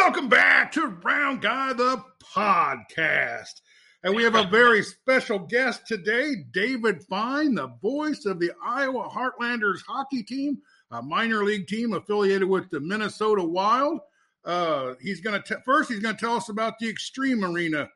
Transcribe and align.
Welcome 0.00 0.28
back 0.28 0.70
to 0.72 0.86
Round 0.86 1.42
Guy 1.42 1.72
the 1.72 2.02
podcast. 2.34 3.60
And 4.04 4.14
we 4.14 4.22
have 4.22 4.36
a 4.36 4.46
very 4.46 4.80
special 4.82 5.40
guest 5.40 5.88
today, 5.88 6.36
David 6.52 7.02
Fine, 7.02 7.56
the 7.56 7.66
voice 7.82 8.24
of 8.24 8.38
the 8.38 8.52
Iowa 8.64 9.08
Heartlanders 9.08 9.80
hockey 9.86 10.22
team, 10.22 10.58
a 10.92 11.02
minor 11.02 11.44
league 11.44 11.66
team 11.66 11.94
affiliated 11.94 12.48
with 12.48 12.70
the 12.70 12.78
Minnesota 12.78 13.42
Wild. 13.42 13.98
Uh, 14.44 14.94
he's 15.02 15.20
going 15.20 15.42
to 15.42 15.60
first 15.64 15.90
he's 15.90 15.98
going 15.98 16.14
to 16.14 16.20
tell 16.20 16.36
us 16.36 16.48
about 16.48 16.78
the 16.78 16.94
Xtream 16.94 17.42
Arena. 17.52 17.88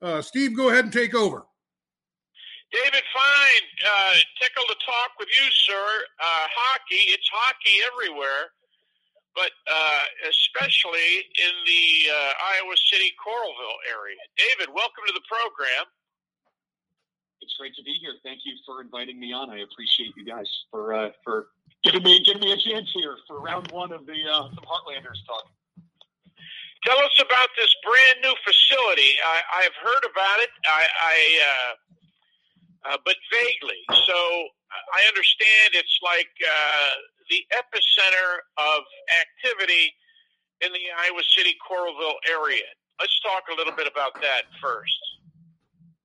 Uh, 0.00 0.22
Steve, 0.22 0.56
go 0.56 0.70
ahead 0.70 0.84
and 0.84 0.92
take 0.92 1.14
over. 1.14 1.44
David 2.72 3.04
Fine, 3.14 3.86
uh, 3.86 4.14
tickled 4.40 4.66
to 4.66 4.86
talk 4.86 5.10
with 5.18 5.28
you, 5.28 5.50
sir. 5.52 5.74
Uh, 5.74 6.46
hockey, 6.56 7.12
it's 7.12 7.28
hockey 7.30 7.80
everywhere 7.92 8.50
but 9.34 9.52
uh, 9.70 10.02
especially 10.28 11.26
in 11.38 11.54
the 11.66 12.10
uh, 12.10 12.32
Iowa 12.58 12.76
City 12.90 13.12
Coralville 13.18 13.80
area. 13.88 14.18
David, 14.36 14.74
welcome 14.74 15.04
to 15.06 15.14
the 15.14 15.24
program. 15.28 15.86
It's 17.40 17.54
great 17.56 17.74
to 17.76 17.82
be 17.82 17.96
here. 18.00 18.14
Thank 18.22 18.40
you 18.44 18.54
for 18.66 18.80
inviting 18.82 19.18
me 19.18 19.32
on. 19.32 19.50
I 19.50 19.64
appreciate 19.64 20.12
you 20.16 20.24
guys 20.24 20.48
for 20.70 20.92
uh, 20.92 21.10
for 21.24 21.48
giving 21.82 22.02
me 22.02 22.20
giving 22.24 22.42
me 22.42 22.52
a 22.52 22.60
chance 22.60 22.90
here 22.92 23.16
for 23.26 23.40
round 23.40 23.70
one 23.72 23.92
of 23.92 24.04
the 24.06 24.20
uh, 24.28 24.48
some 24.54 24.64
Heartlanders 24.64 25.24
talk. 25.26 25.48
Tell 26.84 26.98
us 26.98 27.16
about 27.20 27.48
this 27.56 27.68
brand 27.84 28.24
new 28.24 28.32
facility. 28.40 29.12
I, 29.20 29.68
have 29.68 29.76
heard 29.76 30.00
about 30.00 30.38
it. 30.40 30.48
I, 30.64 30.82
I 30.88 31.16
uh, 31.44 31.72
uh, 32.88 32.96
but 33.04 33.16
vaguely. 33.28 33.84
So 34.08 34.16
I 34.72 35.04
understand 35.08 35.74
it's 35.74 35.98
like 36.02 36.32
uh, 36.40 36.94
the 37.30 37.46
epicenter 37.54 38.42
of 38.58 38.82
activity 39.14 39.94
in 40.60 40.72
the 40.72 40.84
Iowa 40.98 41.22
City 41.24 41.56
Coralville 41.62 42.18
area. 42.28 42.66
Let's 42.98 43.18
talk 43.20 43.48
a 43.48 43.56
little 43.56 43.72
bit 43.72 43.86
about 43.86 44.14
that 44.20 44.50
first. 44.60 45.00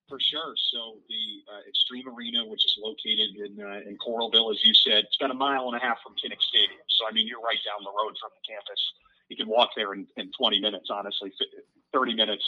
For 0.08 0.20
sure. 0.22 0.54
So 0.72 1.02
the 1.10 1.26
uh, 1.50 1.66
Xtream 1.66 2.06
Arena, 2.06 2.46
which 2.46 2.64
is 2.64 2.78
located 2.78 3.36
in 3.42 3.58
uh, 3.58 3.90
in 3.90 3.98
Coralville, 3.98 4.54
as 4.54 4.64
you 4.64 4.74
said, 4.74 5.10
it's 5.10 5.18
about 5.20 5.32
a 5.32 5.38
mile 5.38 5.68
and 5.68 5.76
a 5.76 5.82
half 5.82 5.98
from 6.06 6.14
Kinnick 6.14 6.40
Stadium. 6.46 6.86
So 6.94 7.10
I 7.10 7.12
mean, 7.12 7.28
you're 7.28 7.42
right 7.42 7.58
down 7.66 7.84
the 7.84 7.90
road 7.90 8.14
from 8.22 8.30
the 8.38 8.44
campus. 8.46 8.80
You 9.30 9.36
can 9.36 9.50
walk 9.50 9.72
there 9.76 9.94
in, 9.94 10.06
in 10.18 10.30
20 10.38 10.62
minutes, 10.62 10.90
honestly, 10.92 11.34
30 11.92 12.14
minutes, 12.14 12.46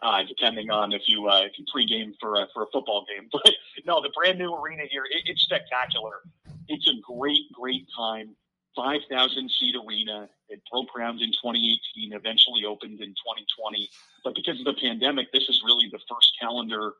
uh, 0.00 0.22
depending 0.22 0.70
on 0.70 0.92
if 0.92 1.02
you 1.08 1.26
uh, 1.26 1.42
if 1.42 1.58
you 1.58 1.66
pregame 1.66 2.14
for 2.20 2.36
a, 2.36 2.46
for 2.54 2.62
a 2.62 2.66
football 2.72 3.04
game. 3.04 3.28
But 3.32 3.54
no, 3.84 4.00
the 4.00 4.10
brand 4.14 4.38
new 4.38 4.54
arena 4.54 4.84
here, 4.88 5.04
it, 5.04 5.22
it's 5.26 5.42
spectacular. 5.42 6.22
It's 6.70 6.86
a 6.86 6.94
great, 7.02 7.50
great 7.52 7.86
time. 7.96 8.36
5,000 8.76 9.50
seat 9.58 9.74
arena. 9.74 10.28
It 10.48 10.62
broke 10.70 10.88
ground 10.90 11.20
in 11.20 11.32
2018, 11.32 12.12
eventually 12.12 12.64
opened 12.64 13.00
in 13.00 13.10
2020. 13.10 13.90
But 14.22 14.36
because 14.36 14.60
of 14.60 14.64
the 14.64 14.80
pandemic, 14.80 15.32
this 15.32 15.48
is 15.48 15.60
really 15.64 15.88
the 15.90 15.98
first 16.08 16.30
calendar 16.40 16.92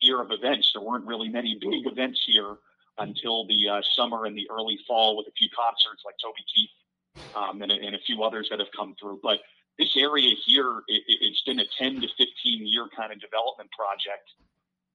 year 0.00 0.22
of 0.22 0.30
events. 0.30 0.72
There 0.74 0.82
weren't 0.82 1.04
really 1.04 1.28
many 1.28 1.58
big 1.60 1.86
events 1.86 2.22
here 2.26 2.56
until 2.96 3.46
the 3.46 3.68
uh, 3.68 3.82
summer 3.94 4.24
and 4.24 4.36
the 4.36 4.48
early 4.50 4.78
fall 4.88 5.18
with 5.18 5.26
a 5.26 5.32
few 5.36 5.48
concerts 5.54 6.02
like 6.06 6.14
Toby 6.16 6.44
Keith 6.48 7.36
um, 7.36 7.60
and, 7.60 7.70
and, 7.70 7.94
a 7.94 7.98
few 8.06 8.22
others 8.22 8.48
that 8.50 8.58
have 8.60 8.72
come 8.74 8.96
through. 8.98 9.20
But 9.22 9.40
this 9.78 9.94
area 9.96 10.30
here, 10.46 10.82
it, 10.88 11.02
it's 11.06 11.42
been 11.42 11.60
a 11.60 11.66
10 11.78 12.00
to 12.00 12.08
15 12.08 12.26
year 12.66 12.88
kind 12.96 13.12
of 13.12 13.20
development 13.20 13.70
project. 13.72 14.24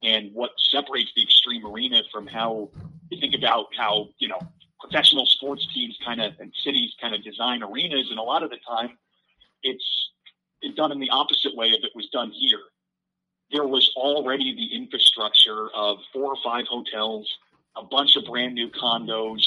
And 0.04 0.34
what 0.34 0.52
separates 0.58 1.12
the 1.16 1.26
Xtream 1.26 1.64
Arena 1.64 2.02
from 2.12 2.28
how 2.28 2.70
you 3.10 3.20
think 3.20 3.36
about 3.36 3.68
how, 3.78 4.10
you 4.20 4.28
know, 4.28 4.40
professional 4.80 5.26
sports 5.26 5.68
teams 5.74 5.98
kind 6.06 6.22
of 6.22 6.34
and 6.40 6.54
cities 6.64 6.94
kind 7.02 7.16
of 7.16 7.24
design 7.24 7.64
arenas, 7.64 8.10
and 8.10 8.20
a 8.20 8.24
lot 8.24 8.44
of 8.44 8.50
the 8.50 8.58
time 8.68 8.98
it's, 9.64 9.84
done 10.76 10.92
in 10.92 11.00
the 11.00 11.10
opposite 11.10 11.56
way 11.56 11.68
if 11.70 11.84
it 11.84 11.92
was 11.96 12.08
done 12.10 12.30
here. 12.32 12.60
There 13.52 13.66
was 13.66 13.90
already 13.96 14.54
the 14.54 14.76
infrastructure 14.76 15.70
of 15.74 15.98
four 16.14 16.26
or 16.26 16.36
five 16.44 16.66
hotels, 16.70 17.28
a 17.76 17.84
bunch 17.84 18.16
of 18.16 18.26
brand 18.26 18.54
new 18.54 18.70
condos, 18.70 19.44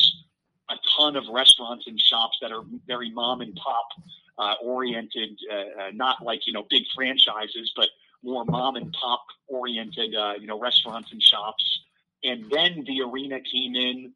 a 0.70 0.74
ton 0.96 1.16
of 1.16 1.24
restaurants 1.30 1.86
and 1.86 2.00
shops 2.00 2.38
that 2.40 2.52
are 2.52 2.62
very 2.86 3.10
mom 3.10 3.42
and 3.42 3.54
pop 3.54 3.86
uh, 4.38 4.54
oriented, 4.62 5.38
uh, 5.52 5.54
uh, 5.54 5.90
not 5.92 6.24
like 6.24 6.46
you 6.46 6.52
know 6.52 6.66
big 6.70 6.84
franchises, 6.94 7.72
but 7.76 7.88
more 8.22 8.44
mom 8.44 8.76
and 8.76 8.92
pop 8.92 9.24
oriented, 9.48 10.14
uh, 10.14 10.34
you 10.38 10.46
know, 10.46 10.58
restaurants 10.60 11.10
and 11.12 11.22
shops. 11.22 11.64
And 12.22 12.50
then 12.50 12.84
the 12.86 13.02
arena 13.02 13.40
came 13.40 13.74
in 13.74 14.12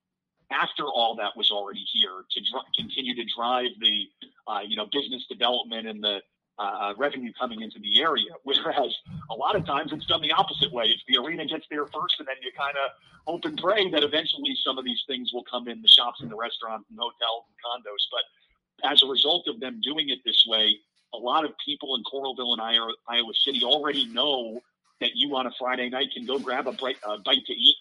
after 0.51 0.85
all 0.85 1.17
that 1.17 1.37
was 1.37 1.51
already 1.51 1.85
here 1.93 2.25
to 2.31 2.41
dr- 2.53 2.67
continue 2.79 3.15
to 3.15 3.25
drive 3.35 3.71
the, 3.81 4.05
uh, 4.47 4.61
you 4.67 4.77
know, 4.77 4.87
business 4.93 5.25
development 5.29 5.89
and 5.89 6.03
the 6.05 6.21
uh, 6.57 6.63
uh, 6.63 6.95
revenue 6.97 7.33
coming 7.39 7.63
into 7.63 7.79
the 7.81 8.01
area. 8.01 8.31
Whereas 8.45 8.95
a 9.31 9.35
lot 9.35 9.57
of 9.57 9.67
times 9.67 9.93
it's 9.93 10.07
done 10.07 10.23
the 10.23 10.33
opposite 10.33 10.73
way. 10.73 10.85
It's 10.85 11.03
the 11.09 11.17
arena 11.19 11.47
gets 11.47 11.67
there 11.71 11.87
first, 11.87 12.17
and 12.19 12.29
then 12.29 12.37
you 12.43 12.53
kind 12.57 12.77
of 12.77 12.93
hope 13.27 13.45
and 13.45 13.59
pray 13.59 13.91
that 13.91 14.05
eventually 14.05 14.55
some 14.65 14.79
of 14.79 14.85
these 14.85 15.03
things 15.09 15.33
will 15.33 15.45
come 15.51 15.67
in 15.67 15.83
the 15.83 15.89
shops 15.89 16.21
and 16.21 16.31
the 16.31 16.37
restaurants 16.37 16.87
and 16.91 16.99
hotels 16.99 17.45
and 17.49 17.57
condos. 17.59 18.05
But 18.13 18.89
as 18.89 19.03
a 19.03 19.07
result 19.07 19.49
of 19.49 19.61
them 19.61 19.81
doing 19.83 20.11
it 20.11 20.19
this 20.25 20.45
way, 20.47 20.77
a 21.15 21.19
lot 21.19 21.45
of 21.45 21.53
people 21.65 21.95
in 21.97 22.03
Coralville 22.03 22.53
and 22.53 22.61
Iowa 23.09 23.33
City 23.45 23.63
already 23.65 24.07
know 24.07 24.61
that 25.01 25.11
you 25.15 25.35
on 25.37 25.47
a 25.47 25.51
Friday 25.59 25.89
night 25.89 26.09
can 26.15 26.27
go 26.27 26.39
grab 26.39 26.67
a 26.67 26.73
bite, 26.73 26.97
uh, 27.07 27.19
bite 27.25 27.45
to 27.47 27.53
eat 27.53 27.77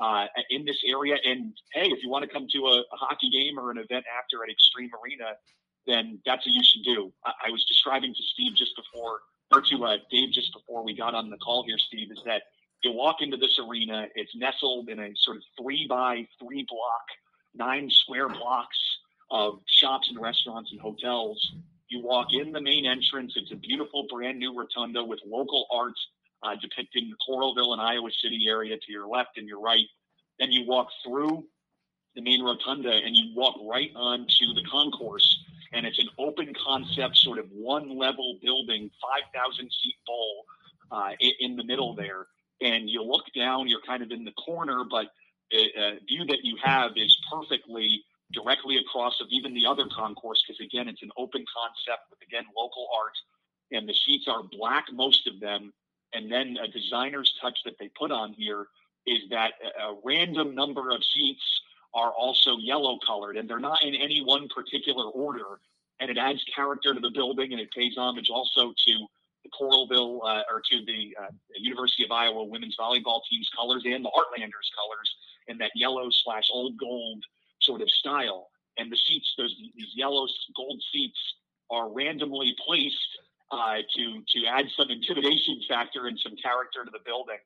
uh, 0.00 0.26
in 0.50 0.64
this 0.64 0.78
area. 0.86 1.16
And 1.24 1.52
hey, 1.72 1.86
if 1.86 2.02
you 2.02 2.10
want 2.10 2.24
to 2.24 2.30
come 2.30 2.46
to 2.52 2.58
a, 2.66 2.80
a, 2.80 2.96
hockey 2.96 3.30
game 3.30 3.58
or 3.58 3.70
an 3.70 3.78
event 3.78 4.04
after 4.18 4.42
at 4.44 4.50
Xtream 4.50 4.90
Arena, 5.02 5.32
then 5.86 6.20
that's 6.26 6.46
what 6.46 6.52
you 6.52 6.62
should 6.62 6.84
do. 6.84 7.12
I, 7.24 7.32
I 7.48 7.50
was 7.50 7.64
describing 7.64 8.12
to 8.14 8.22
Steve 8.22 8.54
just 8.56 8.76
before, 8.76 9.20
or 9.52 9.60
to 9.62 9.84
uh, 9.84 9.96
Dave 10.10 10.32
just 10.32 10.52
before 10.52 10.84
we 10.84 10.94
got 10.94 11.14
on 11.14 11.30
the 11.30 11.38
call 11.38 11.64
here, 11.64 11.78
Steve, 11.78 12.10
is 12.10 12.22
that 12.26 12.42
you 12.82 12.92
walk 12.92 13.16
into 13.20 13.36
this 13.36 13.58
arena, 13.58 14.06
it's 14.14 14.34
nestled 14.36 14.88
in 14.88 14.98
a 15.00 15.10
sort 15.16 15.38
of 15.38 15.42
three 15.60 15.86
by 15.88 16.26
three 16.38 16.66
block, 16.68 17.06
nine 17.54 17.90
square 17.90 18.28
blocks 18.28 18.78
of 19.30 19.60
shops 19.66 20.08
and 20.08 20.20
restaurants 20.20 20.70
and 20.70 20.80
hotels 20.80 21.52
you 21.88 22.02
walk 22.02 22.28
in 22.32 22.52
the 22.52 22.60
main 22.60 22.86
entrance. 22.86 23.34
It's 23.36 23.52
a 23.52 23.56
beautiful 23.56 24.06
brand 24.10 24.38
new 24.38 24.56
rotunda 24.58 25.04
with 25.04 25.20
local 25.26 25.66
art 25.72 25.94
uh, 26.42 26.56
depicting 26.60 27.10
the 27.10 27.16
Coralville 27.26 27.72
and 27.72 27.80
Iowa 27.80 28.10
City 28.22 28.46
area 28.48 28.76
to 28.76 28.92
your 28.92 29.06
left 29.06 29.36
and 29.36 29.48
your 29.48 29.60
right. 29.60 29.86
Then 30.38 30.52
you 30.52 30.66
walk 30.66 30.88
through 31.04 31.44
the 32.14 32.22
main 32.22 32.42
rotunda 32.42 32.90
and 32.90 33.16
you 33.16 33.32
walk 33.34 33.56
right 33.68 33.90
onto 33.94 34.54
the 34.54 34.64
concourse. 34.70 35.44
And 35.72 35.86
it's 35.86 35.98
an 35.98 36.08
open 36.18 36.52
concept, 36.64 37.16
sort 37.16 37.38
of 37.38 37.46
one 37.52 37.96
level 37.98 38.38
building, 38.42 38.90
5,000 39.34 39.70
seat 39.70 39.94
bowl 40.06 40.44
uh, 40.90 41.10
in 41.40 41.56
the 41.56 41.64
middle 41.64 41.94
there. 41.94 42.26
And 42.60 42.88
you 42.88 43.02
look 43.02 43.24
down, 43.34 43.68
you're 43.68 43.82
kind 43.86 44.02
of 44.02 44.10
in 44.10 44.24
the 44.24 44.32
corner, 44.32 44.84
but 44.90 45.06
the 45.50 45.58
uh, 45.78 45.90
view 46.08 46.24
that 46.26 46.38
you 46.42 46.56
have 46.62 46.92
is 46.96 47.16
perfectly 47.30 48.02
directly 48.32 48.76
across 48.78 49.20
of 49.20 49.28
even 49.30 49.54
the 49.54 49.66
other 49.66 49.86
concourse 49.94 50.42
because 50.46 50.60
again 50.60 50.88
it's 50.88 51.02
an 51.02 51.10
open 51.16 51.44
concept 51.46 52.02
with 52.10 52.20
again 52.26 52.44
local 52.56 52.88
art 52.96 53.14
and 53.70 53.88
the 53.88 53.94
seats 53.94 54.26
are 54.28 54.42
black 54.42 54.86
most 54.92 55.26
of 55.26 55.38
them 55.40 55.72
and 56.12 56.30
then 56.30 56.56
a 56.62 56.68
designer's 56.68 57.32
touch 57.40 57.58
that 57.64 57.74
they 57.78 57.88
put 57.98 58.10
on 58.10 58.32
here 58.32 58.66
is 59.06 59.20
that 59.30 59.52
a, 59.62 59.94
random 60.04 60.54
number 60.54 60.90
of 60.90 61.02
seats 61.04 61.42
are 61.94 62.10
also 62.10 62.56
yellow 62.58 62.98
colored 63.06 63.36
and 63.36 63.48
they're 63.48 63.60
not 63.60 63.82
in 63.84 63.94
any 63.94 64.22
one 64.24 64.48
particular 64.48 65.04
order 65.04 65.60
and 66.00 66.10
it 66.10 66.18
adds 66.18 66.44
character 66.54 66.92
to 66.94 67.00
the 67.00 67.10
building 67.10 67.52
and 67.52 67.60
it 67.60 67.70
pays 67.70 67.94
homage 67.96 68.28
also 68.28 68.74
to 68.86 69.06
the 69.44 69.50
Coralville 69.50 70.18
uh, 70.24 70.42
or 70.50 70.60
to 70.70 70.84
the 70.84 71.16
uh, 71.20 71.28
University 71.56 72.04
of 72.04 72.10
Iowa 72.10 72.44
women's 72.44 72.76
volleyball 72.76 73.20
team's 73.30 73.48
colors 73.56 73.82
and 73.84 74.04
the 74.04 74.10
Heartlanders 74.10 74.68
colors 74.74 75.14
and 75.48 75.60
that 75.60 75.70
yellow 75.76 76.08
slash 76.10 76.48
old 76.52 76.76
gold 76.76 77.24
sort 77.66 77.82
of 77.82 77.90
style. 77.90 78.48
And 78.78 78.92
the 78.92 78.96
seats, 78.96 79.34
those 79.38 79.54
these 79.74 79.92
yellow 79.94 80.26
gold 80.54 80.82
seats, 80.92 81.18
are 81.70 81.92
randomly 81.92 82.54
placed 82.66 83.10
uh, 83.50 83.78
to 83.96 84.22
to 84.34 84.46
add 84.46 84.66
some 84.76 84.90
intimidation 84.90 85.60
factor 85.68 86.06
and 86.06 86.18
some 86.18 86.36
character 86.36 86.84
to 86.84 86.90
the 86.90 87.04
building. 87.04 87.38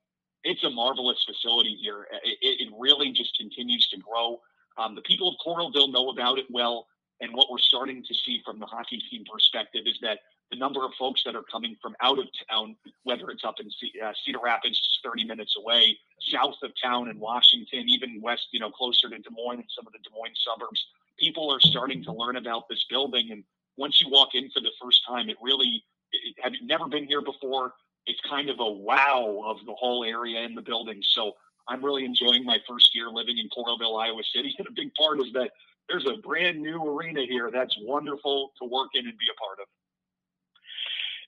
It's 0.42 0.64
a 0.64 0.70
marvelous 0.70 1.22
facility 1.28 1.76
here. 1.80 2.06
It, 2.24 2.60
it 2.60 2.68
really 2.78 3.12
just 3.12 3.36
continues 3.38 3.86
to 3.88 3.98
grow. 3.98 4.40
Um, 4.78 4.94
the 4.94 5.02
people 5.02 5.28
of 5.28 5.34
Coralville 5.44 5.92
know 5.92 6.08
about 6.08 6.38
it 6.38 6.46
well, 6.50 6.86
and 7.20 7.34
what 7.34 7.50
we're 7.50 7.58
starting 7.58 8.02
to 8.02 8.14
see 8.14 8.40
from 8.44 8.58
the 8.58 8.66
hockey 8.66 9.02
team 9.10 9.24
perspective 9.30 9.82
is 9.86 9.98
that 10.00 10.20
the 10.50 10.58
number 10.58 10.84
of 10.84 10.92
folks 10.98 11.22
that 11.24 11.36
are 11.36 11.44
coming 11.50 11.76
from 11.80 11.94
out 12.00 12.18
of 12.18 12.26
town, 12.48 12.76
whether 13.04 13.30
it's 13.30 13.44
up 13.44 13.56
in 13.60 13.68
uh, 14.02 14.12
Cedar 14.24 14.38
Rapids, 14.42 14.80
30 15.04 15.24
minutes 15.24 15.54
away, 15.56 15.96
south 16.32 16.56
of 16.62 16.72
town 16.82 17.08
in 17.08 17.18
Washington, 17.18 17.88
even 17.88 18.20
west, 18.20 18.48
you 18.52 18.60
know, 18.60 18.70
closer 18.70 19.08
to 19.08 19.18
Des 19.18 19.30
Moines 19.30 19.60
and 19.60 19.70
some 19.74 19.86
of 19.86 19.92
the 19.92 19.98
Des 20.00 20.10
Moines 20.14 20.36
suburbs, 20.44 20.84
people 21.18 21.52
are 21.52 21.60
starting 21.60 22.02
to 22.04 22.12
learn 22.12 22.36
about 22.36 22.68
this 22.68 22.84
building. 22.90 23.30
And 23.30 23.44
once 23.76 24.00
you 24.00 24.08
walk 24.10 24.30
in 24.34 24.50
for 24.50 24.60
the 24.60 24.72
first 24.82 25.02
time, 25.06 25.28
it 25.30 25.36
really, 25.40 25.84
it, 26.12 26.36
have 26.42 26.52
never 26.62 26.88
been 26.88 27.06
here 27.06 27.22
before? 27.22 27.74
It's 28.06 28.20
kind 28.28 28.50
of 28.50 28.58
a 28.58 28.70
wow 28.70 29.42
of 29.44 29.58
the 29.66 29.74
whole 29.74 30.04
area 30.04 30.40
and 30.40 30.56
the 30.56 30.62
building. 30.62 31.00
So 31.14 31.32
I'm 31.68 31.84
really 31.84 32.04
enjoying 32.04 32.44
my 32.44 32.58
first 32.68 32.94
year 32.94 33.08
living 33.08 33.38
in 33.38 33.48
Coralville, 33.50 34.02
Iowa 34.02 34.22
City. 34.34 34.54
And 34.58 34.66
a 34.66 34.72
big 34.72 34.92
part 34.94 35.20
is 35.20 35.32
that 35.34 35.52
there's 35.88 36.06
a 36.06 36.16
brand 36.20 36.60
new 36.60 36.82
arena 36.84 37.22
here 37.28 37.50
that's 37.52 37.76
wonderful 37.82 38.52
to 38.60 38.68
work 38.68 38.90
in 38.94 39.06
and 39.06 39.18
be 39.18 39.26
a 39.30 39.38
part 39.38 39.58
of. 39.60 39.66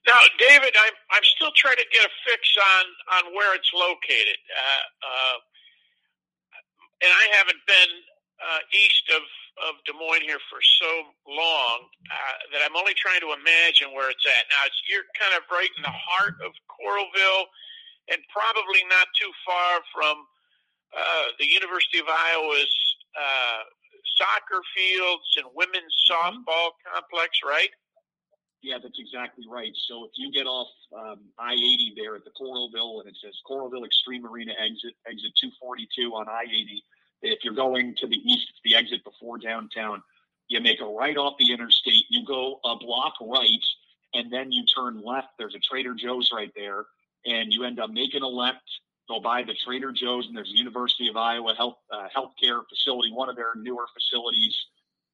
Now, 0.07 0.19
David, 0.35 0.75
I'm 0.75 0.95
I'm 1.15 1.23
still 1.23 1.51
trying 1.55 1.79
to 1.79 1.87
get 1.91 2.03
a 2.03 2.11
fix 2.27 2.43
on 2.59 2.85
on 3.19 3.23
where 3.33 3.55
it's 3.55 3.71
located, 3.71 4.39
uh, 4.51 4.83
uh, 4.99 5.37
and 7.07 7.11
I 7.11 7.25
haven't 7.39 7.63
been 7.63 7.91
uh, 8.43 8.61
east 8.75 9.07
of 9.15 9.23
of 9.69 9.79
Des 9.85 9.93
Moines 9.93 10.25
here 10.25 10.41
for 10.49 10.59
so 10.59 10.91
long 11.29 11.87
uh, 12.09 12.35
that 12.51 12.65
I'm 12.65 12.75
only 12.75 12.97
trying 12.97 13.21
to 13.21 13.37
imagine 13.37 13.93
where 13.93 14.09
it's 14.09 14.25
at. 14.25 14.49
Now, 14.49 14.65
it's, 14.65 14.81
you're 14.89 15.05
kind 15.13 15.37
of 15.37 15.45
right 15.53 15.69
in 15.77 15.83
the 15.85 15.93
heart 15.93 16.35
of 16.41 16.51
Coralville, 16.65 17.45
and 18.09 18.19
probably 18.33 18.81
not 18.89 19.07
too 19.13 19.29
far 19.45 19.85
from 19.93 20.25
uh, 20.89 21.27
the 21.37 21.45
University 21.45 22.01
of 22.01 22.09
Iowa's 22.09 22.75
uh, 23.13 23.61
soccer 24.17 24.61
fields 24.75 25.25
and 25.37 25.45
women's 25.53 25.93
softball 26.09 26.73
complex, 26.81 27.39
right? 27.45 27.69
Yeah, 28.63 28.77
that's 28.81 28.97
exactly 28.97 29.43
right. 29.49 29.73
So 29.89 30.05
if 30.05 30.11
you 30.15 30.31
get 30.31 30.47
off 30.47 30.69
um, 30.97 31.19
I-80 31.37 31.95
there 31.97 32.15
at 32.15 32.23
the 32.23 32.31
Coralville, 32.31 33.01
and 33.01 33.09
it 33.09 33.17
says 33.21 33.33
Coralville 33.45 33.83
Xtream 33.83 34.23
Arena 34.23 34.53
exit, 34.57 34.95
exit 35.05 35.31
242 35.35 36.13
on 36.13 36.29
I-80. 36.29 36.81
If 37.23 37.39
you're 37.43 37.53
going 37.53 37.93
to 37.99 38.07
the 38.07 38.15
east, 38.15 38.47
it's 38.49 38.59
the 38.63 38.75
exit 38.75 39.03
before 39.03 39.37
downtown. 39.37 40.01
You 40.47 40.61
make 40.61 40.79
a 40.79 40.85
right 40.85 41.17
off 41.17 41.33
the 41.37 41.51
interstate. 41.51 42.05
You 42.09 42.25
go 42.25 42.61
a 42.63 42.77
block 42.77 43.15
right, 43.21 43.65
and 44.13 44.31
then 44.31 44.53
you 44.53 44.63
turn 44.65 45.01
left. 45.03 45.27
There's 45.37 45.55
a 45.55 45.59
Trader 45.59 45.93
Joe's 45.93 46.29
right 46.33 46.51
there, 46.55 46.85
and 47.25 47.51
you 47.51 47.65
end 47.65 47.81
up 47.81 47.89
making 47.89 48.21
a 48.21 48.27
left. 48.27 48.63
Go 49.09 49.19
by 49.19 49.43
the 49.43 49.55
Trader 49.65 49.91
Joe's, 49.91 50.27
and 50.27 50.37
there's 50.37 50.51
a 50.51 50.57
University 50.57 51.09
of 51.09 51.17
Iowa 51.17 51.53
health 51.53 51.79
uh, 51.91 52.07
healthcare 52.15 52.61
facility, 52.69 53.11
one 53.11 53.27
of 53.27 53.35
their 53.35 53.55
newer 53.55 53.87
facilities. 53.93 54.55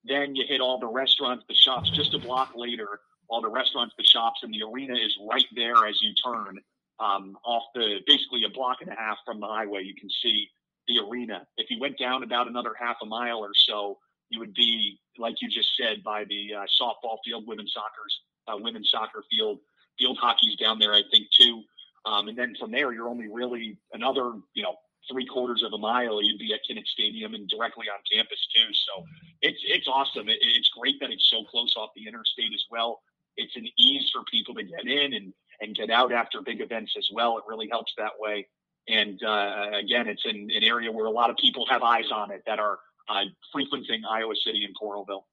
Then 0.03 0.35
you 0.35 0.45
hit 0.47 0.61
all 0.61 0.79
the 0.79 0.87
restaurants, 0.87 1.45
the 1.49 1.55
shops. 1.55 1.89
Just 1.89 2.13
a 2.13 2.19
block 2.19 2.51
later, 2.55 2.99
all 3.29 3.41
the 3.41 3.49
restaurants, 3.49 3.93
the 3.97 4.03
shops, 4.03 4.41
and 4.43 4.53
the 4.53 4.63
arena 4.63 4.95
is 4.95 5.15
right 5.29 5.45
there 5.55 5.87
as 5.87 6.01
you 6.01 6.13
turn 6.25 6.59
um, 6.99 7.37
off 7.45 7.63
the 7.75 7.99
basically 8.05 8.43
a 8.43 8.49
block 8.49 8.77
and 8.81 8.89
a 8.89 8.95
half 8.95 9.17
from 9.25 9.39
the 9.39 9.47
highway. 9.47 9.83
You 9.83 9.95
can 9.95 10.09
see 10.21 10.47
the 10.87 10.99
arena. 10.99 11.47
If 11.57 11.69
you 11.69 11.79
went 11.79 11.97
down 11.97 12.23
about 12.23 12.47
another 12.47 12.73
half 12.77 12.97
a 13.01 13.05
mile 13.05 13.39
or 13.39 13.51
so, 13.53 13.97
you 14.29 14.39
would 14.39 14.53
be 14.53 14.99
like 15.17 15.35
you 15.41 15.49
just 15.49 15.69
said 15.79 16.03
by 16.03 16.25
the 16.25 16.53
uh, 16.55 16.65
softball 16.81 17.17
field, 17.23 17.45
women's 17.47 17.73
soccer's 17.73 18.19
uh, 18.47 18.57
women's 18.57 18.89
soccer 18.89 19.23
field, 19.29 19.59
field 19.97 20.17
hockey's 20.19 20.55
down 20.55 20.79
there, 20.79 20.93
I 20.93 21.03
think 21.11 21.27
too. 21.39 21.61
Um, 22.05 22.27
and 22.29 22.37
then 22.37 22.55
from 22.59 22.71
there, 22.71 22.93
you're 22.93 23.09
only 23.09 23.27
really 23.27 23.77
another 23.93 24.33
you 24.53 24.63
know 24.63 24.75
three 25.09 25.25
quarters 25.25 25.63
of 25.63 25.73
a 25.73 25.77
mile, 25.77 26.21
you'd 26.21 26.39
be 26.39 26.53
at 26.53 26.59
Kinnick 26.69 26.85
Stadium 26.87 27.33
and 27.33 27.47
directly 27.47 27.87
on 27.87 27.99
campus 28.11 28.47
too. 28.55 28.73
So 28.73 29.05
it's 29.41 29.59
it's 29.63 29.87
awesome. 29.87 30.29
It, 30.29 30.37
it's 30.41 30.69
great 30.69 30.99
that 30.99 31.11
it's 31.11 31.29
so 31.29 31.43
close 31.45 31.75
off 31.77 31.91
the 31.95 32.07
interstate 32.07 32.53
as 32.53 32.63
well 32.71 33.01
it's 33.39 33.55
an 33.55 33.67
ease 33.77 34.09
for 34.13 34.23
people 34.29 34.53
to 34.55 34.63
get 34.63 34.85
in 34.85 35.13
and, 35.13 35.33
and 35.61 35.75
get 35.75 35.89
out 35.89 36.11
after 36.11 36.41
big 36.41 36.61
events 36.61 36.93
as 36.97 37.07
well. 37.13 37.37
It 37.37 37.43
really 37.47 37.69
helps 37.69 37.93
that 37.97 38.11
way. 38.19 38.47
And 38.87 39.21
uh, 39.23 39.71
again, 39.73 40.07
it's 40.07 40.23
in 40.25 40.49
an 40.51 40.63
area 40.63 40.91
where 40.91 41.05
a 41.05 41.11
lot 41.11 41.29
of 41.29 41.37
people 41.37 41.65
have 41.69 41.83
eyes 41.83 42.11
on 42.11 42.31
it 42.31 42.43
that 42.45 42.59
are 42.59 42.79
uh, 43.07 43.23
frequenting 43.51 44.03
Iowa 44.09 44.33
City 44.43 44.65
and 44.65 44.75
Coralville. 44.75 45.23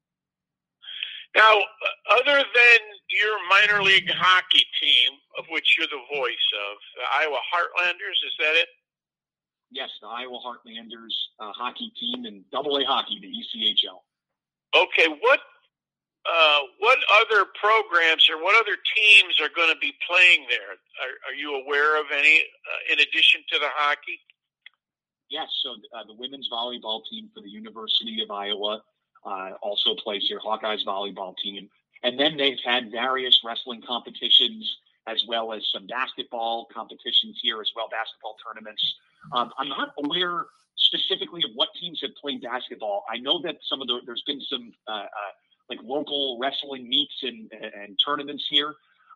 Now, 1.35 1.59
other 2.11 2.37
than 2.37 2.81
your 3.11 3.37
minor 3.49 3.83
league 3.83 4.11
hockey 4.11 4.65
team, 4.81 5.13
of 5.39 5.45
which 5.51 5.77
you're 5.77 5.89
the 5.89 6.17
voice 6.17 6.49
of, 6.71 6.77
the 6.97 7.25
Iowa 7.25 7.39
Heartlanders, 7.53 8.19
is 8.25 8.33
that 8.39 8.55
it? 8.57 8.69
Yes, 9.71 9.91
the 10.01 10.09
Iowa 10.09 10.39
Heartlanders 10.39 11.13
uh, 11.41 11.53
hockey 11.53 11.93
team 12.01 12.25
and 12.25 12.45
Double 12.51 12.79
A 12.79 12.85
hockey, 12.85 13.19
the 13.21 13.29
ECHL. 13.29 14.01
Okay, 14.75 15.09
what 15.21 15.41
uh, 16.27 16.59
what 16.79 16.99
other 17.23 17.47
programs 17.55 18.29
or 18.31 18.43
what 18.43 18.59
other 18.61 18.77
teams 18.97 19.41
are 19.41 19.51
going 19.55 19.73
to 19.73 19.79
be 19.81 19.95
playing 20.09 20.47
there? 20.49 20.75
Are, 20.75 21.31
are 21.31 21.35
you 21.35 21.55
aware 21.63 22.01
of 22.01 22.07
any 22.13 22.43
uh, 22.43 22.93
in 22.93 22.99
addition 23.01 23.43
to 23.53 23.59
the 23.59 23.69
hockey? 23.75 24.21
Yes, 25.31 25.49
so 25.63 25.75
uh, 25.97 26.05
the 26.07 26.15
women's 26.15 26.49
volleyball 26.53 27.03
team 27.11 27.31
for 27.35 27.43
the 27.43 27.51
University 27.51 28.23
of 28.23 28.31
Iowa 28.31 28.83
uh, 29.25 29.51
also 29.61 29.95
plays 29.97 30.25
here, 30.29 30.39
Hawkeyes 30.39 30.87
volleyball 30.87 31.35
team. 31.43 31.69
And 32.03 32.19
then 32.19 32.37
they've 32.37 32.59
had 32.65 32.93
various 32.93 33.41
wrestling 33.45 33.83
competitions 33.87 34.79
as 35.09 35.25
well 35.27 35.53
as 35.53 35.63
some 35.73 35.87
basketball 35.87 36.67
competitions 36.73 37.39
here 37.43 37.61
as 37.61 37.71
well, 37.75 37.89
basketball 37.91 38.37
tournaments. 38.45 38.83
Um, 39.33 39.53
I'm 39.59 39.69
not 39.69 39.95
aware 40.05 40.47
specifically 40.77 41.43
of 41.45 41.51
what 41.55 41.69
teams 41.81 42.01
have 42.03 42.15
played 42.21 42.43
basketball. 42.43 43.05
I 43.11 43.19
know 43.19 43.41
that 43.43 43.57
some 43.69 43.81
of 43.81 43.89
the, 43.89 44.01
there's 44.05 44.23
been 44.27 44.41
some 44.41 44.73
uh, 44.87 44.93
uh, 44.93 45.33
like 45.69 45.79
local 45.83 46.39
wrestling 46.41 46.89
meets 46.89 47.23
and, 47.23 47.51
and 47.53 47.99
tournaments 48.05 48.47
here. 48.49 48.75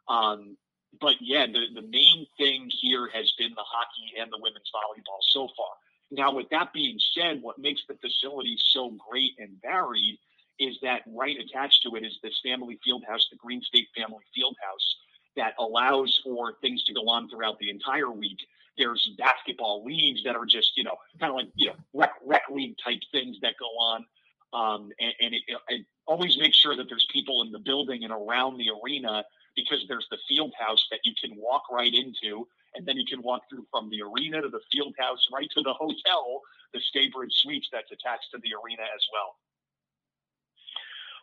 Um, 0.08 0.56
but 1.00 1.14
yeah, 1.20 1.46
the, 1.46 1.66
the 1.80 1.86
main 1.86 2.26
thing 2.36 2.68
here 2.80 3.08
has 3.12 3.32
been 3.38 3.50
the 3.54 3.64
hockey 3.64 4.20
and 4.20 4.30
the 4.32 4.38
women's 4.38 4.70
volleyball 4.74 5.20
so 5.30 5.48
far. 5.56 5.68
Now, 6.10 6.34
with 6.34 6.48
that 6.50 6.72
being 6.72 6.98
said, 7.14 7.40
what 7.40 7.58
makes 7.58 7.82
the 7.88 7.94
facility 7.94 8.56
so 8.58 8.96
great 9.08 9.32
and 9.38 9.50
varied 9.62 10.18
is 10.58 10.76
that 10.82 11.02
right 11.06 11.36
attached 11.38 11.82
to 11.84 11.94
it 11.96 12.04
is 12.04 12.18
this 12.22 12.38
family 12.44 12.78
field 12.84 13.04
house, 13.08 13.28
the 13.30 13.38
GreenState 13.38 13.86
Family 13.96 14.24
Field 14.34 14.56
House, 14.60 14.96
that 15.36 15.54
allows 15.58 16.20
for 16.24 16.54
things 16.60 16.82
to 16.84 16.92
go 16.92 17.08
on 17.08 17.30
throughout 17.30 17.58
the 17.60 17.70
entire 17.70 18.10
week. 18.10 18.38
There's 18.76 19.10
basketball 19.18 19.84
leagues 19.84 20.22
that 20.24 20.36
are 20.36 20.44
just, 20.44 20.76
you 20.76 20.84
know, 20.84 20.96
kind 21.20 21.30
of 21.30 21.36
like, 21.36 21.48
you 21.54 21.68
know, 21.68 21.76
rec, 21.94 22.12
rec 22.26 22.42
league 22.50 22.76
type 22.84 23.00
things 23.12 23.36
that 23.42 23.54
go 23.58 23.66
on. 23.66 24.04
Um, 24.52 24.90
and, 24.98 25.14
and 25.20 25.34
it, 25.34 25.42
it, 25.68 25.86
always 26.06 26.36
make 26.38 26.54
sure 26.54 26.76
that 26.76 26.88
there's 26.88 27.06
people 27.12 27.42
in 27.42 27.52
the 27.52 27.58
building 27.58 28.02
and 28.02 28.12
around 28.12 28.58
the 28.58 28.66
arena 28.82 29.24
because 29.54 29.84
there's 29.88 30.06
the 30.10 30.18
field 30.28 30.52
house 30.58 30.84
that 30.90 31.00
you 31.04 31.12
can 31.22 31.36
walk 31.36 31.62
right 31.70 31.92
into 31.92 32.46
and 32.74 32.86
then 32.86 32.96
you 32.96 33.04
can 33.06 33.22
walk 33.22 33.42
through 33.48 33.64
from 33.70 33.90
the 33.90 34.02
arena 34.02 34.42
to 34.42 34.48
the 34.48 34.60
field 34.72 34.94
house 34.98 35.22
right 35.32 35.48
to 35.54 35.62
the 35.62 35.72
hotel 35.78 36.40
the 36.72 36.80
Staybridge 36.80 37.32
Suites 37.42 37.68
that's 37.72 37.90
attached 37.90 38.30
to 38.32 38.38
the 38.42 38.50
arena 38.58 38.82
as 38.82 39.02
well. 39.12 39.38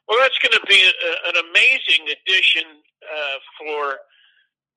Well 0.08 0.20
that's 0.22 0.40
going 0.40 0.56
to 0.56 0.66
be 0.68 0.80
a, 0.80 1.12
an 1.28 1.44
amazing 1.52 2.08
addition 2.08 2.64
uh, 3.04 3.38
for 3.60 4.00